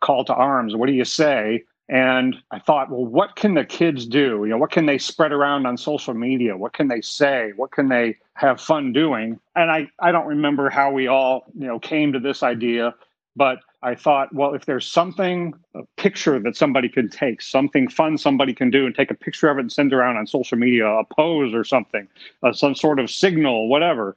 call 0.00 0.24
to 0.26 0.34
arms? 0.34 0.76
What 0.76 0.86
do 0.86 0.92
you 0.92 1.04
say? 1.04 1.64
And 1.88 2.36
I 2.50 2.58
thought, 2.58 2.90
well, 2.90 3.04
what 3.04 3.36
can 3.36 3.54
the 3.54 3.64
kids 3.64 4.06
do? 4.06 4.40
You 4.44 4.48
know, 4.48 4.58
what 4.58 4.70
can 4.70 4.86
they 4.86 4.96
spread 4.96 5.32
around 5.32 5.66
on 5.66 5.76
social 5.76 6.14
media? 6.14 6.56
What 6.56 6.72
can 6.72 6.88
they 6.88 7.02
say? 7.02 7.52
What 7.56 7.72
can 7.72 7.88
they 7.88 8.16
have 8.34 8.60
fun 8.60 8.92
doing? 8.92 9.38
And 9.54 9.70
I, 9.70 9.88
I 10.00 10.10
don't 10.10 10.26
remember 10.26 10.70
how 10.70 10.90
we 10.90 11.08
all, 11.08 11.44
you 11.58 11.66
know, 11.66 11.78
came 11.78 12.12
to 12.14 12.18
this 12.18 12.42
idea, 12.42 12.94
but 13.36 13.58
I 13.84 13.94
thought, 13.94 14.34
well, 14.34 14.54
if 14.54 14.64
there's 14.64 14.86
something, 14.86 15.52
a 15.74 15.82
picture 15.98 16.40
that 16.40 16.56
somebody 16.56 16.88
could 16.88 17.12
take, 17.12 17.42
something 17.42 17.86
fun 17.86 18.16
somebody 18.16 18.54
can 18.54 18.70
do 18.70 18.86
and 18.86 18.94
take 18.94 19.10
a 19.10 19.14
picture 19.14 19.50
of 19.50 19.58
it 19.58 19.60
and 19.60 19.70
send 19.70 19.92
around 19.92 20.16
on 20.16 20.26
social 20.26 20.56
media, 20.56 20.86
a 20.86 21.04
pose 21.04 21.52
or 21.52 21.64
something, 21.64 22.08
uh, 22.42 22.52
some 22.52 22.74
sort 22.74 22.98
of 22.98 23.10
signal, 23.10 23.68
whatever. 23.68 24.16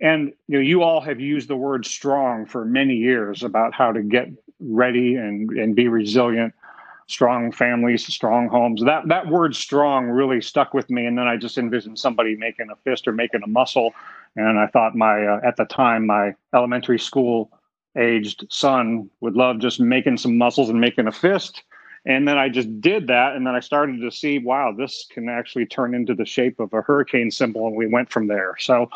And 0.00 0.32
you 0.48 0.56
know, 0.56 0.60
you 0.60 0.82
all 0.82 1.00
have 1.00 1.20
used 1.20 1.48
the 1.48 1.56
word 1.56 1.86
strong 1.86 2.46
for 2.46 2.64
many 2.64 2.94
years 2.94 3.44
about 3.44 3.72
how 3.72 3.92
to 3.92 4.02
get 4.02 4.28
ready 4.58 5.14
and, 5.14 5.50
and 5.50 5.76
be 5.76 5.86
resilient, 5.86 6.52
strong 7.06 7.52
families, 7.52 8.04
strong 8.12 8.48
homes. 8.48 8.82
That 8.82 9.06
that 9.06 9.28
word 9.28 9.54
strong 9.54 10.06
really 10.06 10.42
stuck 10.42 10.74
with 10.74 10.90
me. 10.90 11.06
And 11.06 11.16
then 11.16 11.28
I 11.28 11.36
just 11.36 11.58
envisioned 11.58 12.00
somebody 12.00 12.34
making 12.34 12.70
a 12.72 12.76
fist 12.82 13.06
or 13.06 13.12
making 13.12 13.42
a 13.44 13.48
muscle. 13.48 13.94
And 14.34 14.58
I 14.58 14.66
thought 14.66 14.96
my 14.96 15.24
uh, 15.24 15.40
at 15.44 15.56
the 15.56 15.64
time 15.64 16.06
my 16.06 16.34
elementary 16.52 16.98
school 16.98 17.52
aged 17.96 18.46
son 18.50 19.10
would 19.20 19.34
love 19.34 19.58
just 19.58 19.80
making 19.80 20.18
some 20.18 20.36
muscles 20.36 20.68
and 20.68 20.80
making 20.80 21.06
a 21.06 21.12
fist. 21.12 21.62
And 22.04 22.28
then 22.28 22.38
I 22.38 22.48
just 22.48 22.80
did 22.80 23.08
that. 23.08 23.34
And 23.34 23.46
then 23.46 23.54
I 23.54 23.60
started 23.60 24.00
to 24.00 24.10
see, 24.10 24.38
wow, 24.38 24.72
this 24.76 25.06
can 25.10 25.28
actually 25.28 25.66
turn 25.66 25.94
into 25.94 26.14
the 26.14 26.24
shape 26.24 26.60
of 26.60 26.72
a 26.72 26.80
hurricane 26.80 27.30
symbol. 27.30 27.66
And 27.66 27.76
we 27.76 27.86
went 27.86 28.10
from 28.10 28.28
there. 28.28 28.54
So, 28.60 28.88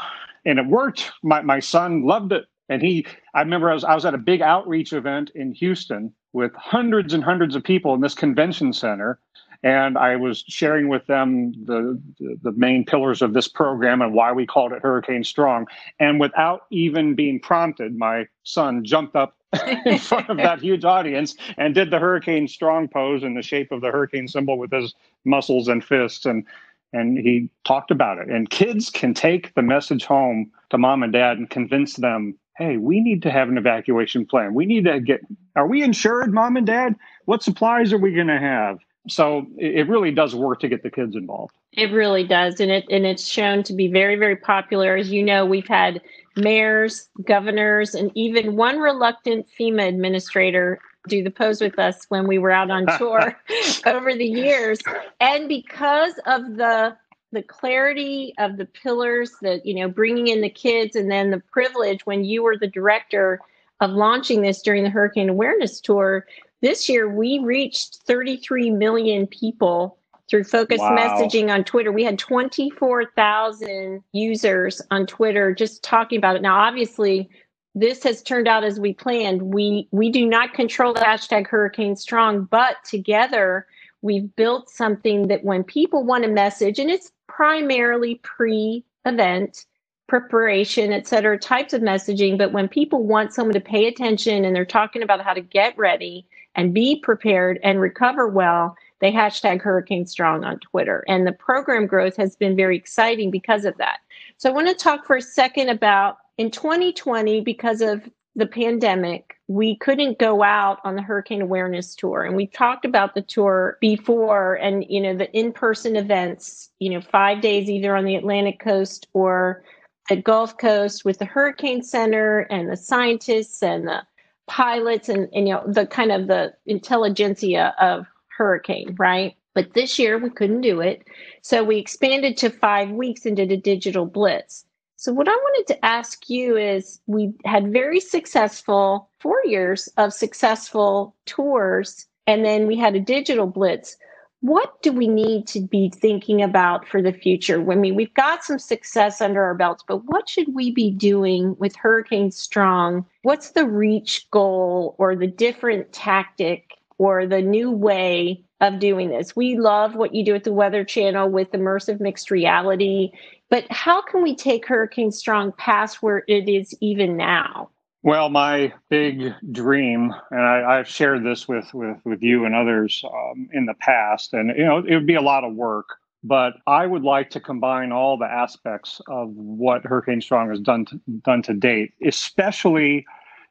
and 0.44 0.58
it 0.58 0.66
worked. 0.66 1.10
My, 1.22 1.42
my 1.42 1.58
son 1.58 2.04
loved 2.04 2.32
it. 2.32 2.46
And 2.68 2.80
he, 2.80 3.04
I 3.34 3.40
remember 3.40 3.68
I 3.68 3.74
was, 3.74 3.82
I 3.82 3.96
was 3.96 4.04
at 4.04 4.14
a 4.14 4.18
big 4.18 4.42
outreach 4.42 4.92
event 4.92 5.30
in 5.34 5.52
Houston 5.54 6.12
with 6.32 6.54
hundreds 6.54 7.12
and 7.12 7.24
hundreds 7.24 7.56
of 7.56 7.64
people 7.64 7.94
in 7.94 8.00
this 8.00 8.14
convention 8.14 8.72
center 8.72 9.18
and 9.62 9.98
I 9.98 10.16
was 10.16 10.44
sharing 10.48 10.88
with 10.88 11.06
them 11.06 11.52
the, 11.64 12.00
the, 12.42 12.52
main 12.52 12.84
pillars 12.84 13.20
of 13.20 13.34
this 13.34 13.46
program 13.46 14.00
and 14.00 14.14
why 14.14 14.32
we 14.32 14.46
called 14.46 14.72
it 14.72 14.80
Hurricane 14.82 15.22
Strong. 15.22 15.66
And 15.98 16.18
without 16.18 16.62
even 16.70 17.14
being 17.14 17.40
prompted, 17.40 17.96
my 17.96 18.26
son 18.42 18.84
jumped 18.84 19.16
up 19.16 19.36
in 19.84 19.98
front 19.98 20.30
of 20.30 20.38
that 20.38 20.60
huge 20.60 20.84
audience 20.84 21.34
and 21.58 21.74
did 21.74 21.90
the 21.90 21.98
Hurricane 21.98 22.48
Strong 22.48 22.88
pose 22.88 23.22
in 23.22 23.34
the 23.34 23.42
shape 23.42 23.70
of 23.70 23.82
the 23.82 23.90
hurricane 23.90 24.28
symbol 24.28 24.56
with 24.56 24.70
his 24.70 24.94
muscles 25.24 25.68
and 25.68 25.84
fists 25.84 26.24
and 26.26 26.44
and 26.92 27.18
he 27.18 27.48
talked 27.64 27.92
about 27.92 28.18
it. 28.18 28.28
And 28.28 28.50
kids 28.50 28.90
can 28.90 29.14
take 29.14 29.54
the 29.54 29.62
message 29.62 30.04
home 30.04 30.50
to 30.70 30.78
mom 30.78 31.04
and 31.04 31.12
dad 31.12 31.38
and 31.38 31.48
convince 31.48 31.94
them 31.94 32.36
hey, 32.60 32.76
we 32.76 33.00
need 33.00 33.22
to 33.22 33.30
have 33.30 33.48
an 33.48 33.56
evacuation 33.56 34.26
plan. 34.26 34.52
We 34.52 34.66
need 34.66 34.84
to 34.84 35.00
get, 35.00 35.22
are 35.56 35.66
we 35.66 35.82
insured, 35.82 36.30
mom 36.30 36.58
and 36.58 36.66
dad? 36.66 36.94
What 37.24 37.42
supplies 37.42 37.90
are 37.90 37.98
we 37.98 38.12
going 38.12 38.26
to 38.26 38.38
have? 38.38 38.80
So 39.08 39.46
it 39.56 39.88
really 39.88 40.10
does 40.10 40.34
work 40.34 40.60
to 40.60 40.68
get 40.68 40.82
the 40.82 40.90
kids 40.90 41.16
involved. 41.16 41.54
It 41.72 41.92
really 41.92 42.24
does, 42.24 42.60
and 42.60 42.70
it 42.70 42.84
and 42.90 43.06
it's 43.06 43.26
shown 43.26 43.62
to 43.64 43.72
be 43.72 43.88
very 43.88 44.16
very 44.16 44.36
popular. 44.36 44.96
As 44.96 45.10
you 45.10 45.22
know, 45.22 45.46
we've 45.46 45.68
had 45.68 46.00
mayors, 46.36 47.08
governors, 47.24 47.94
and 47.94 48.10
even 48.14 48.56
one 48.56 48.78
reluctant 48.78 49.46
FEMA 49.58 49.88
administrator 49.88 50.80
do 51.08 51.22
the 51.22 51.30
pose 51.30 51.60
with 51.60 51.78
us 51.78 52.04
when 52.08 52.26
we 52.26 52.38
were 52.38 52.50
out 52.50 52.70
on 52.70 52.86
tour 52.98 53.38
over 53.86 54.14
the 54.14 54.26
years, 54.26 54.78
and 55.20 55.48
because 55.48 56.14
of 56.26 56.56
the 56.56 56.96
the 57.32 57.42
clarity 57.42 58.34
of 58.38 58.56
the 58.56 58.66
pillars 58.66 59.32
that 59.40 59.64
you 59.64 59.74
know 59.74 59.88
bringing 59.88 60.26
in 60.26 60.40
the 60.40 60.50
kids 60.50 60.96
and 60.96 61.10
then 61.10 61.30
the 61.30 61.42
privilege 61.52 62.04
when 62.04 62.24
you 62.24 62.42
were 62.42 62.56
the 62.56 62.66
director 62.66 63.40
of 63.80 63.90
launching 63.90 64.42
this 64.42 64.60
during 64.60 64.82
the 64.82 64.90
hurricane 64.90 65.28
awareness 65.28 65.80
tour 65.80 66.26
this 66.62 66.88
year, 66.88 67.08
we 67.08 67.38
reached 67.38 67.98
33 68.06 68.70
million 68.70 69.26
people 69.26 69.98
through 70.28 70.44
focused 70.44 70.80
wow. 70.80 70.96
messaging 70.96 71.52
on 71.52 71.64
Twitter. 71.64 71.90
We 71.90 72.04
had 72.04 72.18
24,000 72.18 74.02
users 74.12 74.80
on 74.90 75.06
Twitter 75.06 75.52
just 75.54 75.82
talking 75.82 76.18
about 76.18 76.36
it. 76.36 76.42
Now, 76.42 76.56
obviously, 76.56 77.28
this 77.74 78.02
has 78.04 78.22
turned 78.22 78.48
out 78.48 78.64
as 78.64 78.78
we 78.78 78.92
planned. 78.92 79.42
We 79.42 79.88
we 79.90 80.10
do 80.10 80.26
not 80.26 80.54
control 80.54 80.92
the 80.92 81.00
hashtag 81.00 81.46
Hurricane 81.46 81.96
Strong, 81.96 82.48
but 82.50 82.76
together 82.84 83.66
we've 84.02 84.34
built 84.36 84.70
something 84.70 85.28
that 85.28 85.44
when 85.44 85.62
people 85.62 86.04
want 86.04 86.24
a 86.24 86.28
message, 86.28 86.78
and 86.78 86.90
it's 86.90 87.12
primarily 87.28 88.16
pre-event 88.22 89.66
preparation, 90.08 90.92
et 90.92 91.06
cetera, 91.06 91.38
types 91.38 91.72
of 91.72 91.80
messaging, 91.82 92.36
but 92.36 92.52
when 92.52 92.66
people 92.66 93.04
want 93.04 93.32
someone 93.32 93.54
to 93.54 93.60
pay 93.60 93.86
attention 93.86 94.44
and 94.44 94.56
they're 94.56 94.64
talking 94.64 95.02
about 95.02 95.20
how 95.20 95.32
to 95.32 95.40
get 95.40 95.78
ready, 95.78 96.26
and 96.54 96.74
be 96.74 97.00
prepared 97.00 97.58
and 97.62 97.80
recover 97.80 98.28
well, 98.28 98.76
they 99.00 99.12
hashtag 99.12 99.62
Hurricane 99.62 100.06
Strong 100.06 100.44
on 100.44 100.58
Twitter. 100.58 101.04
And 101.08 101.26
the 101.26 101.32
program 101.32 101.86
growth 101.86 102.16
has 102.16 102.36
been 102.36 102.56
very 102.56 102.76
exciting 102.76 103.30
because 103.30 103.64
of 103.64 103.76
that. 103.78 104.00
So 104.36 104.50
I 104.50 104.52
want 104.52 104.68
to 104.68 104.74
talk 104.74 105.06
for 105.06 105.16
a 105.16 105.22
second 105.22 105.68
about 105.68 106.18
in 106.38 106.50
2020, 106.50 107.42
because 107.42 107.82
of 107.82 108.08
the 108.34 108.46
pandemic, 108.46 109.36
we 109.48 109.76
couldn't 109.76 110.18
go 110.18 110.42
out 110.42 110.78
on 110.84 110.94
the 110.94 111.02
hurricane 111.02 111.42
awareness 111.42 111.94
tour. 111.94 112.22
And 112.22 112.34
we 112.34 112.46
talked 112.46 112.84
about 112.84 113.14
the 113.14 113.20
tour 113.20 113.76
before 113.80 114.54
and, 114.54 114.86
you 114.88 115.00
know, 115.00 115.14
the 115.14 115.30
in 115.32 115.52
person 115.52 115.96
events, 115.96 116.70
you 116.78 116.90
know, 116.90 117.00
five 117.00 117.42
days 117.42 117.68
either 117.68 117.94
on 117.94 118.04
the 118.04 118.14
Atlantic 118.14 118.60
coast 118.60 119.08
or 119.12 119.62
the 120.08 120.16
Gulf 120.16 120.56
Coast 120.56 121.04
with 121.04 121.18
the 121.18 121.24
Hurricane 121.24 121.82
Center 121.82 122.40
and 122.50 122.70
the 122.70 122.76
scientists 122.76 123.62
and 123.62 123.86
the 123.86 124.02
pilots 124.50 125.08
and, 125.08 125.28
and 125.32 125.46
you 125.46 125.54
know 125.54 125.62
the 125.64 125.86
kind 125.86 126.10
of 126.10 126.26
the 126.26 126.52
intelligentsia 126.66 127.72
of 127.80 128.06
hurricane, 128.36 128.96
right? 128.98 129.36
But 129.54 129.74
this 129.74 129.98
year 129.98 130.18
we 130.18 130.28
couldn't 130.28 130.62
do 130.62 130.80
it. 130.80 131.06
So 131.42 131.62
we 131.62 131.78
expanded 131.78 132.36
to 132.38 132.50
five 132.50 132.90
weeks 132.90 133.24
and 133.24 133.36
did 133.36 133.52
a 133.52 133.56
digital 133.56 134.06
blitz. 134.06 134.64
So, 134.96 135.12
what 135.12 135.28
I 135.28 135.36
wanted 135.36 135.66
to 135.68 135.84
ask 135.84 136.28
you 136.28 136.56
is 136.56 137.00
we 137.06 137.32
had 137.44 137.72
very 137.72 138.00
successful 138.00 139.08
four 139.20 139.40
years 139.44 139.88
of 139.96 140.12
successful 140.12 141.16
tours, 141.26 142.06
and 142.26 142.44
then 142.44 142.66
we 142.66 142.76
had 142.76 142.96
a 142.96 143.00
digital 143.00 143.46
blitz. 143.46 143.96
What 144.40 144.82
do 144.82 144.92
we 144.92 145.06
need 145.06 145.46
to 145.48 145.60
be 145.60 145.90
thinking 145.94 146.40
about 146.42 146.88
for 146.88 147.02
the 147.02 147.12
future? 147.12 147.60
I 147.70 147.74
mean, 147.74 147.94
we've 147.94 148.14
got 148.14 148.42
some 148.42 148.58
success 148.58 149.20
under 149.20 149.44
our 149.44 149.54
belts, 149.54 149.84
but 149.86 150.04
what 150.06 150.28
should 150.28 150.54
we 150.54 150.70
be 150.70 150.90
doing 150.90 151.56
with 151.58 151.76
Hurricane 151.76 152.30
Strong? 152.30 153.04
What's 153.22 153.50
the 153.50 153.66
reach 153.66 154.30
goal 154.30 154.94
or 154.98 155.14
the 155.14 155.26
different 155.26 155.92
tactic 155.92 156.78
or 157.00 157.26
the 157.26 157.40
new 157.40 157.70
way 157.70 158.44
of 158.60 158.78
doing 158.78 159.08
this. 159.08 159.34
We 159.34 159.58
love 159.58 159.94
what 159.94 160.14
you 160.14 160.24
do 160.24 160.34
at 160.34 160.44
the 160.44 160.52
Weather 160.52 160.84
Channel 160.84 161.30
with 161.30 161.50
immersive 161.52 161.98
mixed 161.98 162.30
reality, 162.30 163.10
but 163.48 163.64
how 163.70 164.02
can 164.02 164.22
we 164.22 164.36
take 164.36 164.66
Hurricane 164.66 165.10
Strong 165.10 165.52
past 165.52 166.02
where 166.02 166.24
it 166.28 166.48
is 166.48 166.74
even 166.80 167.16
now? 167.16 167.70
Well, 168.02 168.30
my 168.30 168.72
big 168.88 169.34
dream, 169.52 170.14
and 170.30 170.40
I, 170.40 170.76
have 170.76 170.88
shared 170.88 171.22
this 171.22 171.46
with, 171.46 171.72
with, 171.74 171.98
with 172.04 172.22
you 172.22 172.46
and 172.46 172.54
others 172.54 173.04
um, 173.04 173.48
in 173.52 173.66
the 173.66 173.74
past, 173.74 174.32
and 174.32 174.56
you 174.56 174.64
know 174.64 174.78
it 174.78 174.94
would 174.94 175.06
be 175.06 175.16
a 175.16 175.20
lot 175.20 175.44
of 175.44 175.54
work, 175.54 175.86
but 176.24 176.54
I 176.66 176.86
would 176.86 177.02
like 177.02 177.28
to 177.30 177.40
combine 177.40 177.92
all 177.92 178.16
the 178.16 178.24
aspects 178.24 179.02
of 179.06 179.28
what 179.34 179.84
Hurricane 179.84 180.22
Strong 180.22 180.48
has 180.48 180.60
done 180.60 180.86
to, 180.86 181.00
done 181.24 181.42
to 181.42 181.52
date, 181.52 181.92
especially 182.02 183.04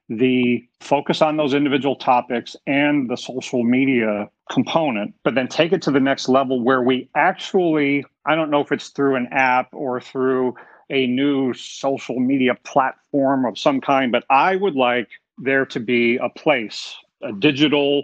the 0.10 0.68
focus 0.80 1.22
on 1.22 1.38
those 1.38 1.54
individual 1.54 1.96
topics 1.96 2.56
and 2.66 3.08
the 3.08 3.18
social 3.18 3.64
media 3.64 4.28
component, 4.52 5.14
but 5.24 5.36
then 5.36 5.48
take 5.48 5.72
it 5.72 5.84
to 5.84 5.92
the 5.92 6.00
next 6.00 6.28
level 6.28 6.64
where 6.64 6.82
we 6.82 7.08
actually, 7.16 8.04
I 8.26 8.34
don't 8.34 8.50
know 8.50 8.62
if 8.62 8.72
it's 8.72 8.90
through 8.90 9.16
an 9.16 9.28
app 9.32 9.70
or 9.74 10.02
through 10.02 10.56
a 10.90 11.08
new 11.08 11.54
social 11.54 12.20
media 12.20 12.56
platform 12.64 13.46
of 13.46 13.58
some 13.58 13.82
kind, 13.82 14.12
but 14.12 14.26
I 14.30 14.56
would 14.56 14.76
like 14.76 15.10
there 15.38 15.66
to 15.68 15.80
be 15.80 16.18
a 16.18 16.30
place, 16.30 16.96
a 17.22 17.32
digital 17.32 18.04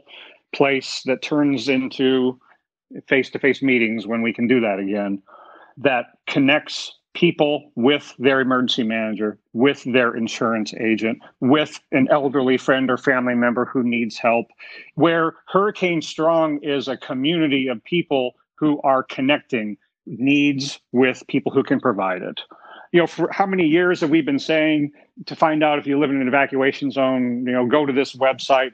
place 0.54 1.02
that 1.06 1.21
turns 1.21 1.67
into 1.67 2.39
face 3.08 3.30
to 3.32 3.39
face 3.39 3.62
meetings 3.62 4.08
when 4.08 4.21
we 4.21 4.32
can 4.32 4.48
do 4.48 4.60
that 4.62 4.80
again, 4.80 5.21
that 5.78 6.06
connects 6.28 6.93
people 7.13 7.71
with 7.76 8.13
their 8.19 8.41
emergency 8.41 8.84
manager, 8.84 9.39
with 9.54 9.84
their 9.86 10.15
insurance 10.15 10.74
agent, 10.76 11.17
with 11.39 11.80
an 11.91 12.08
elderly 12.12 12.58
friend 12.58 12.91
or 12.91 12.98
family 12.98 13.36
member 13.36 13.65
who 13.65 13.84
needs 13.84 14.17
help, 14.17 14.48
where 14.95 15.34
Hurricane 15.48 16.02
Strong 16.02 16.60
is 16.62 16.88
a 16.88 16.98
community 16.98 17.67
of 17.67 17.84
people 17.84 18.36
who 18.56 18.82
are 18.82 19.02
connecting 19.02 19.78
needs 20.06 20.80
with 20.91 21.24
people 21.28 21.52
who 21.52 21.63
can 21.63 21.80
provide 21.80 22.21
it. 22.21 22.41
You 22.95 23.01
know, 23.01 23.08
for 23.08 23.29
how 23.29 23.45
many 23.45 23.65
years 23.65 23.99
have 23.99 24.10
we 24.10 24.21
been 24.21 24.39
saying 24.39 24.93
to 25.25 25.36
find 25.36 25.65
out 25.65 25.79
if 25.79 25.86
you 25.86 25.99
live 25.99 26.12
in 26.12 26.21
an 26.21 26.29
evacuation 26.29 26.91
zone, 26.91 27.45
you 27.45 27.51
know, 27.51 27.65
go 27.65 27.86
to 27.86 27.91
this 27.91 28.15
website, 28.15 28.71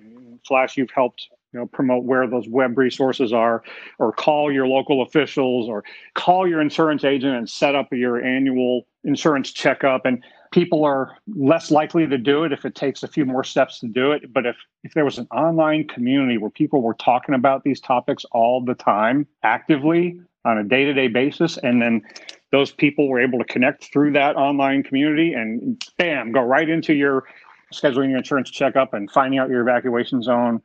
Flash, 0.47 0.77
you've 0.77 0.91
helped 0.91 1.27
you 1.51 1.59
know 1.59 1.65
promote 1.65 2.03
where 2.03 2.27
those 2.27 2.47
web 2.47 2.77
resources 2.77 3.33
are 3.33 3.63
or 3.97 4.11
call 4.11 4.51
your 4.51 4.67
local 4.67 5.01
officials 5.01 5.67
or 5.67 5.83
call 6.13 6.47
your 6.47 6.61
insurance 6.61 7.03
agent 7.03 7.35
and 7.35 7.49
set 7.49 7.73
up 7.73 7.87
your 7.91 8.23
annual 8.23 8.83
insurance 9.03 9.51
checkup. 9.51 10.05
And 10.05 10.23
people 10.51 10.85
are 10.85 11.17
less 11.35 11.71
likely 11.71 12.05
to 12.05 12.19
do 12.19 12.43
it 12.43 12.51
if 12.51 12.63
it 12.63 12.75
takes 12.75 13.01
a 13.01 13.07
few 13.07 13.25
more 13.25 13.43
steps 13.43 13.79
to 13.79 13.87
do 13.87 14.11
it. 14.11 14.31
But 14.31 14.45
if 14.45 14.55
if 14.83 14.93
there 14.93 15.03
was 15.03 15.17
an 15.17 15.25
online 15.31 15.87
community 15.87 16.37
where 16.37 16.51
people 16.51 16.83
were 16.83 16.93
talking 16.93 17.33
about 17.33 17.63
these 17.63 17.79
topics 17.79 18.23
all 18.25 18.63
the 18.63 18.75
time 18.75 19.25
actively 19.41 20.19
on 20.45 20.57
a 20.57 20.63
day-to-day 20.63 21.07
basis. 21.07 21.57
And 21.57 21.81
then 21.81 22.01
those 22.51 22.71
people 22.71 23.07
were 23.07 23.19
able 23.19 23.39
to 23.39 23.45
connect 23.45 23.91
through 23.91 24.13
that 24.13 24.35
online 24.35 24.83
community 24.83 25.33
and 25.33 25.83
bam 25.97 26.31
go 26.31 26.41
right 26.41 26.69
into 26.69 26.93
your 26.93 27.25
scheduling 27.73 28.09
your 28.09 28.17
insurance 28.17 28.49
checkup 28.51 28.93
and 28.93 29.09
finding 29.09 29.39
out 29.39 29.49
your 29.49 29.61
evacuation 29.61 30.21
zone. 30.21 30.61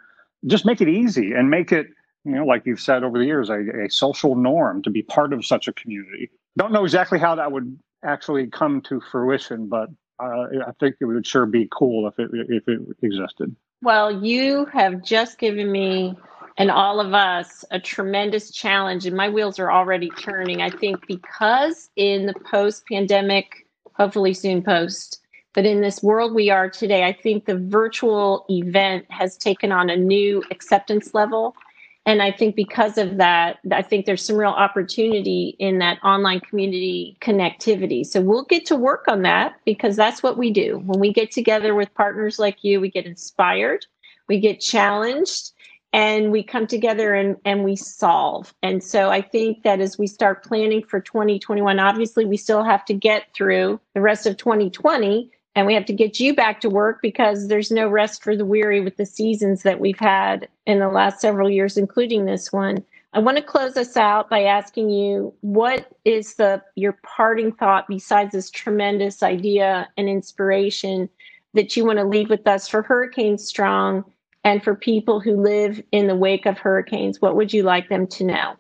Just 0.47 0.67
make 0.67 0.81
it 0.81 0.89
easy 0.89 1.33
and 1.33 1.51
make 1.51 1.73
it 1.73 1.87
you 2.25 2.33
know 2.33 2.45
like 2.45 2.67
you've 2.67 2.81
said 2.81 3.05
over 3.05 3.19
the 3.19 3.25
years 3.25 3.49
a, 3.49 3.61
a 3.85 3.91
social 3.91 4.35
norm 4.35 4.83
to 4.83 4.91
be 4.91 5.03
part 5.03 5.33
of 5.33 5.45
such 5.47 5.69
a 5.69 5.73
community. 5.73 6.31
Don't 6.59 6.73
know 6.73 6.85
exactly 6.85 7.19
how 7.19 7.35
that 7.37 7.53
would 7.53 7.79
actually 8.05 8.47
come 8.49 8.81
to 8.83 9.01
fruition 9.01 9.69
but 9.69 9.89
uh, 10.23 10.47
i 10.67 10.73
think 10.81 10.97
it 11.01 11.05
would 11.07 11.27
sure 11.27 11.47
be 11.47 11.69
cool 11.71 12.07
if 12.09 12.19
it 12.19 12.31
if 12.33 12.69
it 12.69 12.81
existed. 13.03 13.55
Well 13.83 14.25
you 14.25 14.67
have 14.67 15.03
just 15.03 15.39
given 15.39 15.71
me 15.71 16.17
and 16.59 16.71
all 16.71 17.01
of 17.01 17.14
us 17.14 17.64
a 17.71 17.79
tremendous 17.79 18.51
challenge 18.51 19.07
and 19.07 19.16
my 19.16 19.29
wheels 19.29 19.59
are 19.59 19.71
already 19.71 20.11
turning 20.11 20.62
i 20.62 20.71
think 20.71 21.07
because 21.07 21.90
in 21.97 22.27
the 22.27 22.35
post 22.51 22.85
pandemic 22.87 23.66
hopefully 23.95 24.35
soon 24.35 24.62
post 24.62 25.21
but 25.57 25.64
in 25.64 25.81
this 25.81 26.03
world 26.03 26.35
we 26.35 26.51
are 26.51 26.69
today, 26.69 27.05
I 27.05 27.14
think 27.14 27.47
the 27.47 27.57
virtual 27.57 28.45
event 28.51 29.07
has 29.09 29.38
taken 29.38 29.73
on 29.73 29.88
a 29.88 29.97
new 29.97 30.45
acceptance 30.51 31.14
level. 31.14 31.57
And 32.05 32.21
I 32.21 32.31
think 32.31 32.55
because 32.55 32.99
of 32.99 33.16
that, 33.16 33.59
I 33.73 33.81
think 33.81 34.05
there's 34.05 34.23
some 34.23 34.37
real 34.37 34.51
opportunity 34.51 35.57
in 35.59 35.79
that 35.79 35.99
online 36.05 36.40
community 36.40 37.16
connectivity. 37.23 38.05
So 38.05 38.21
we'll 38.21 38.45
get 38.45 38.66
to 38.66 38.77
work 38.77 39.07
on 39.09 39.23
that 39.23 39.55
because 39.64 39.97
that's 39.97 40.23
what 40.23 40.37
we 40.37 40.53
do. 40.53 40.83
When 40.85 41.01
we 41.01 41.11
get 41.11 41.31
together 41.31 41.75
with 41.75 41.92
partners 41.95 42.38
like 42.38 42.62
you, 42.62 42.79
we 42.79 42.90
get 42.90 43.07
inspired, 43.07 43.87
we 44.29 44.38
get 44.38 44.61
challenged, 44.61 45.53
and 45.97 46.31
we 46.31 46.43
come 46.43 46.67
together 46.67 47.15
and, 47.15 47.39
and 47.47 47.65
we 47.65 47.75
solve. 47.75 48.53
And 48.63 48.85
so 48.85 49.09
I 49.09 49.23
think 49.23 49.63
that 49.63 49.81
as 49.81 49.97
we 49.97 50.07
start 50.07 50.45
planning 50.45 50.85
for 50.85 51.01
2021, 51.01 51.81
obviously 51.81 52.27
we 52.27 52.37
still 52.37 52.63
have 52.63 52.85
to 52.85 52.95
get 52.95 53.33
through 53.33 53.81
the 53.95 54.03
rest 54.03 54.27
of 54.27 54.37
2020 54.37 55.31
and 55.55 55.67
we 55.67 55.73
have 55.73 55.87
to 55.87 55.95
get 55.95 56.21
you 56.21 56.35
back 56.35 56.61
to 56.61 56.69
work 56.69 57.01
because 57.01 57.49
there's 57.49 57.71
no 57.71 57.89
rest 57.89 58.23
for 58.23 58.37
the 58.37 58.45
weary 58.45 58.83
with 58.83 58.99
the 58.99 59.07
seasons 59.07 59.63
that 59.63 59.81
we've 59.81 59.99
had 59.99 60.47
in 60.67 60.81
the 60.81 60.89
last 60.89 61.19
several 61.19 61.49
years 61.49 61.79
including 61.79 62.27
this 62.27 62.53
one 62.53 62.85
i 63.15 63.19
want 63.19 63.39
to 63.39 63.43
close 63.43 63.75
us 63.79 63.97
out 63.97 64.29
by 64.29 64.43
asking 64.43 64.91
you 64.91 65.33
what 65.41 65.91
is 66.05 66.35
the 66.35 66.63
your 66.75 66.99
parting 67.05 67.51
thought 67.53 67.89
besides 67.89 68.33
this 68.33 68.51
tremendous 68.51 69.23
idea 69.23 69.89
and 69.97 70.11
inspiration 70.11 71.09
that 71.55 71.75
you 71.75 71.87
want 71.87 71.99
to 71.99 72.05
leave 72.05 72.29
with 72.29 72.47
us 72.47 72.69
for 72.69 72.83
hurricane 72.83 73.39
strong 73.39 74.05
and 74.47 74.63
for 74.63 74.77
people 74.77 75.19
who 75.19 75.43
live 75.43 75.83
in 75.91 76.07
the 76.07 76.15
wake 76.15 76.47
of 76.47 76.57
hurricanes 76.57 77.21
what 77.21 77.35
would 77.35 77.53
you 77.53 77.65
like 77.65 77.89
them 77.89 78.07
to 78.07 78.25
know? 78.25 78.55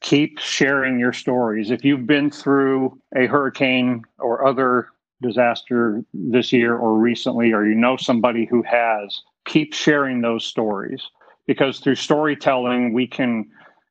Keep 0.00 0.38
sharing 0.38 0.98
your 0.98 1.12
stories. 1.12 1.70
If 1.70 1.84
you've 1.84 2.06
been 2.06 2.30
through 2.30 2.98
a 3.16 3.26
hurricane 3.26 4.02
or 4.18 4.46
other 4.46 4.88
disaster 5.20 6.02
this 6.12 6.52
year 6.52 6.76
or 6.76 6.98
recently, 6.98 7.52
or 7.52 7.64
you 7.66 7.74
know 7.74 7.96
somebody 7.96 8.44
who 8.44 8.62
has, 8.62 9.22
keep 9.46 9.74
sharing 9.74 10.20
those 10.20 10.44
stories. 10.44 11.02
Because 11.46 11.78
through 11.78 11.94
storytelling, 11.96 12.92
we 12.92 13.06
can, 13.06 13.48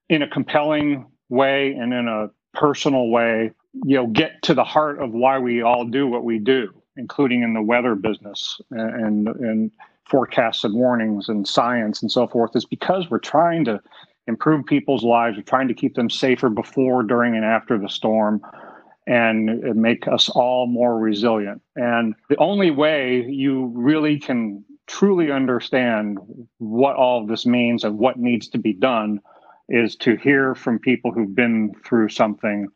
in 0.09 0.21
a 0.21 0.27
compelling 0.27 1.05
way 1.29 1.71
and 1.73 1.93
in 1.93 2.07
a 2.09 2.29
personal 2.53 3.09
way, 3.09 3.51
you 3.85 3.95
know, 3.95 4.07
get 4.07 4.41
to 4.43 4.53
the 4.53 4.65
heart 4.65 5.01
of 5.01 5.11
why 5.11 5.39
we 5.39 5.61
all 5.61 5.85
do 5.85 6.07
what 6.07 6.25
we 6.25 6.39
do, 6.39 6.73
including 6.97 7.41
in 7.43 7.53
the 7.53 7.61
weather 7.61 7.95
business 7.95 8.59
and 8.71 9.27
and 9.29 9.71
forecasts 10.11 10.63
and 10.63 10.75
warnings 10.75 11.29
and 11.29 11.47
science 11.47 12.01
and 12.01 12.11
so 12.11 12.27
forth. 12.27 12.55
Is 12.55 12.65
because 12.65 13.09
we're 13.09 13.19
trying 13.19 13.65
to 13.65 13.81
improve 14.27 14.65
people's 14.65 15.03
lives. 15.03 15.37
We're 15.37 15.43
trying 15.43 15.69
to 15.69 15.73
keep 15.73 15.95
them 15.95 16.09
safer 16.09 16.49
before, 16.49 17.01
during, 17.03 17.35
and 17.35 17.45
after 17.45 17.79
the 17.79 17.89
storm 17.89 18.41
and 19.07 19.61
make 19.75 20.07
us 20.07 20.29
all 20.29 20.67
more 20.67 20.99
resilient. 20.99 21.61
And 21.75 22.13
the 22.29 22.37
only 22.37 22.69
way 22.69 23.25
you 23.27 23.71
really 23.73 24.19
can 24.19 24.63
truly 24.87 25.31
understand 25.31 26.19
what 26.59 26.95
all 26.95 27.21
of 27.21 27.27
this 27.27 27.45
means 27.45 27.83
and 27.83 27.97
what 27.97 28.19
needs 28.19 28.47
to 28.49 28.59
be 28.59 28.73
done 28.73 29.19
is 29.69 29.95
to 29.95 30.17
hear 30.17 30.53
from 30.53 30.77
people 30.77 31.11
who've 31.11 31.33
been 31.33 31.71
through 31.85 32.09
something 32.09 32.67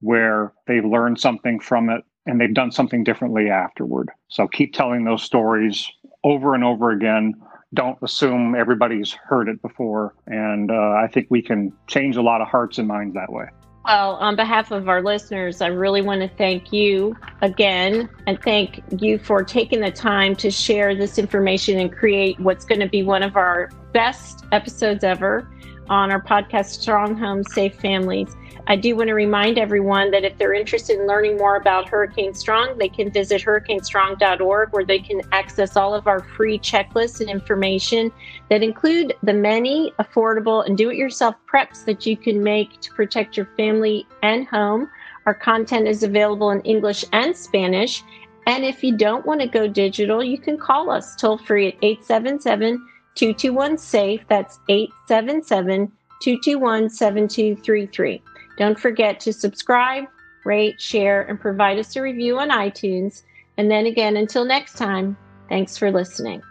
where 0.00 0.52
they've 0.66 0.84
learned 0.84 1.20
something 1.20 1.60
from 1.60 1.90
it 1.90 2.02
and 2.26 2.40
they've 2.40 2.54
done 2.54 2.72
something 2.72 3.04
differently 3.04 3.50
afterward. 3.50 4.10
So 4.28 4.48
keep 4.48 4.72
telling 4.72 5.04
those 5.04 5.22
stories 5.22 5.90
over 6.24 6.54
and 6.54 6.64
over 6.64 6.90
again. 6.90 7.34
Don't 7.72 7.98
assume 8.02 8.54
everybody's 8.54 9.12
heard 9.12 9.48
it 9.48 9.60
before. 9.62 10.14
And 10.26 10.70
uh, 10.70 10.74
I 10.74 11.08
think 11.12 11.26
we 11.30 11.42
can 11.42 11.72
change 11.86 12.16
a 12.16 12.22
lot 12.22 12.40
of 12.40 12.48
hearts 12.48 12.78
and 12.78 12.88
minds 12.88 13.14
that 13.14 13.30
way. 13.30 13.46
Well, 13.84 14.12
on 14.14 14.34
behalf 14.34 14.70
of 14.70 14.88
our 14.88 15.02
listeners, 15.02 15.60
I 15.60 15.66
really 15.66 16.00
want 16.00 16.22
to 16.22 16.28
thank 16.28 16.72
you 16.72 17.14
again 17.42 18.08
and 18.26 18.40
thank 18.40 18.82
you 18.98 19.18
for 19.18 19.44
taking 19.44 19.80
the 19.80 19.90
time 19.90 20.34
to 20.36 20.50
share 20.50 20.94
this 20.94 21.18
information 21.18 21.78
and 21.78 21.92
create 21.92 22.40
what's 22.40 22.64
going 22.64 22.80
to 22.80 22.88
be 22.88 23.02
one 23.02 23.22
of 23.22 23.36
our 23.36 23.68
best 23.92 24.46
episodes 24.52 25.04
ever 25.04 25.50
on 25.88 26.10
our 26.10 26.20
podcast, 26.20 26.66
Strong 26.80 27.16
Homes, 27.16 27.52
Safe 27.52 27.74
Families. 27.74 28.36
I 28.66 28.76
do 28.76 28.96
want 28.96 29.08
to 29.08 29.14
remind 29.14 29.58
everyone 29.58 30.10
that 30.12 30.24
if 30.24 30.38
they're 30.38 30.54
interested 30.54 30.98
in 30.98 31.06
learning 31.06 31.36
more 31.36 31.56
about 31.56 31.88
Hurricane 31.88 32.32
Strong, 32.32 32.78
they 32.78 32.88
can 32.88 33.10
visit 33.10 33.42
hurricanestrong.org 33.42 34.72
where 34.72 34.84
they 34.84 34.98
can 34.98 35.20
access 35.32 35.76
all 35.76 35.94
of 35.94 36.06
our 36.06 36.20
free 36.20 36.58
checklists 36.58 37.20
and 37.20 37.28
information 37.28 38.10
that 38.48 38.62
include 38.62 39.14
the 39.22 39.34
many 39.34 39.92
affordable 39.98 40.66
and 40.66 40.78
do 40.78 40.90
it 40.90 40.96
yourself 40.96 41.34
preps 41.46 41.84
that 41.84 42.06
you 42.06 42.16
can 42.16 42.42
make 42.42 42.80
to 42.80 42.90
protect 42.92 43.36
your 43.36 43.46
family 43.56 44.06
and 44.22 44.46
home. 44.46 44.88
Our 45.26 45.34
content 45.34 45.86
is 45.86 46.02
available 46.02 46.50
in 46.50 46.60
English 46.62 47.04
and 47.12 47.36
Spanish. 47.36 48.02
And 48.46 48.64
if 48.64 48.82
you 48.82 48.96
don't 48.96 49.26
want 49.26 49.42
to 49.42 49.46
go 49.46 49.66
digital, 49.66 50.24
you 50.24 50.38
can 50.38 50.56
call 50.56 50.90
us 50.90 51.16
toll 51.16 51.38
free 51.38 51.68
at 51.68 51.74
877 51.82 52.82
221 53.14 53.78
SAFE. 53.78 54.20
That's 54.28 54.60
877 54.68 55.92
221 56.20 56.90
7233. 56.90 58.22
Don't 58.56 58.78
forget 58.78 59.20
to 59.20 59.32
subscribe, 59.32 60.04
rate, 60.44 60.80
share, 60.80 61.22
and 61.22 61.40
provide 61.40 61.78
us 61.78 61.96
a 61.96 62.02
review 62.02 62.38
on 62.38 62.50
iTunes. 62.50 63.22
And 63.56 63.70
then 63.70 63.86
again, 63.86 64.16
until 64.16 64.44
next 64.44 64.76
time, 64.76 65.16
thanks 65.48 65.76
for 65.76 65.90
listening. 65.90 66.42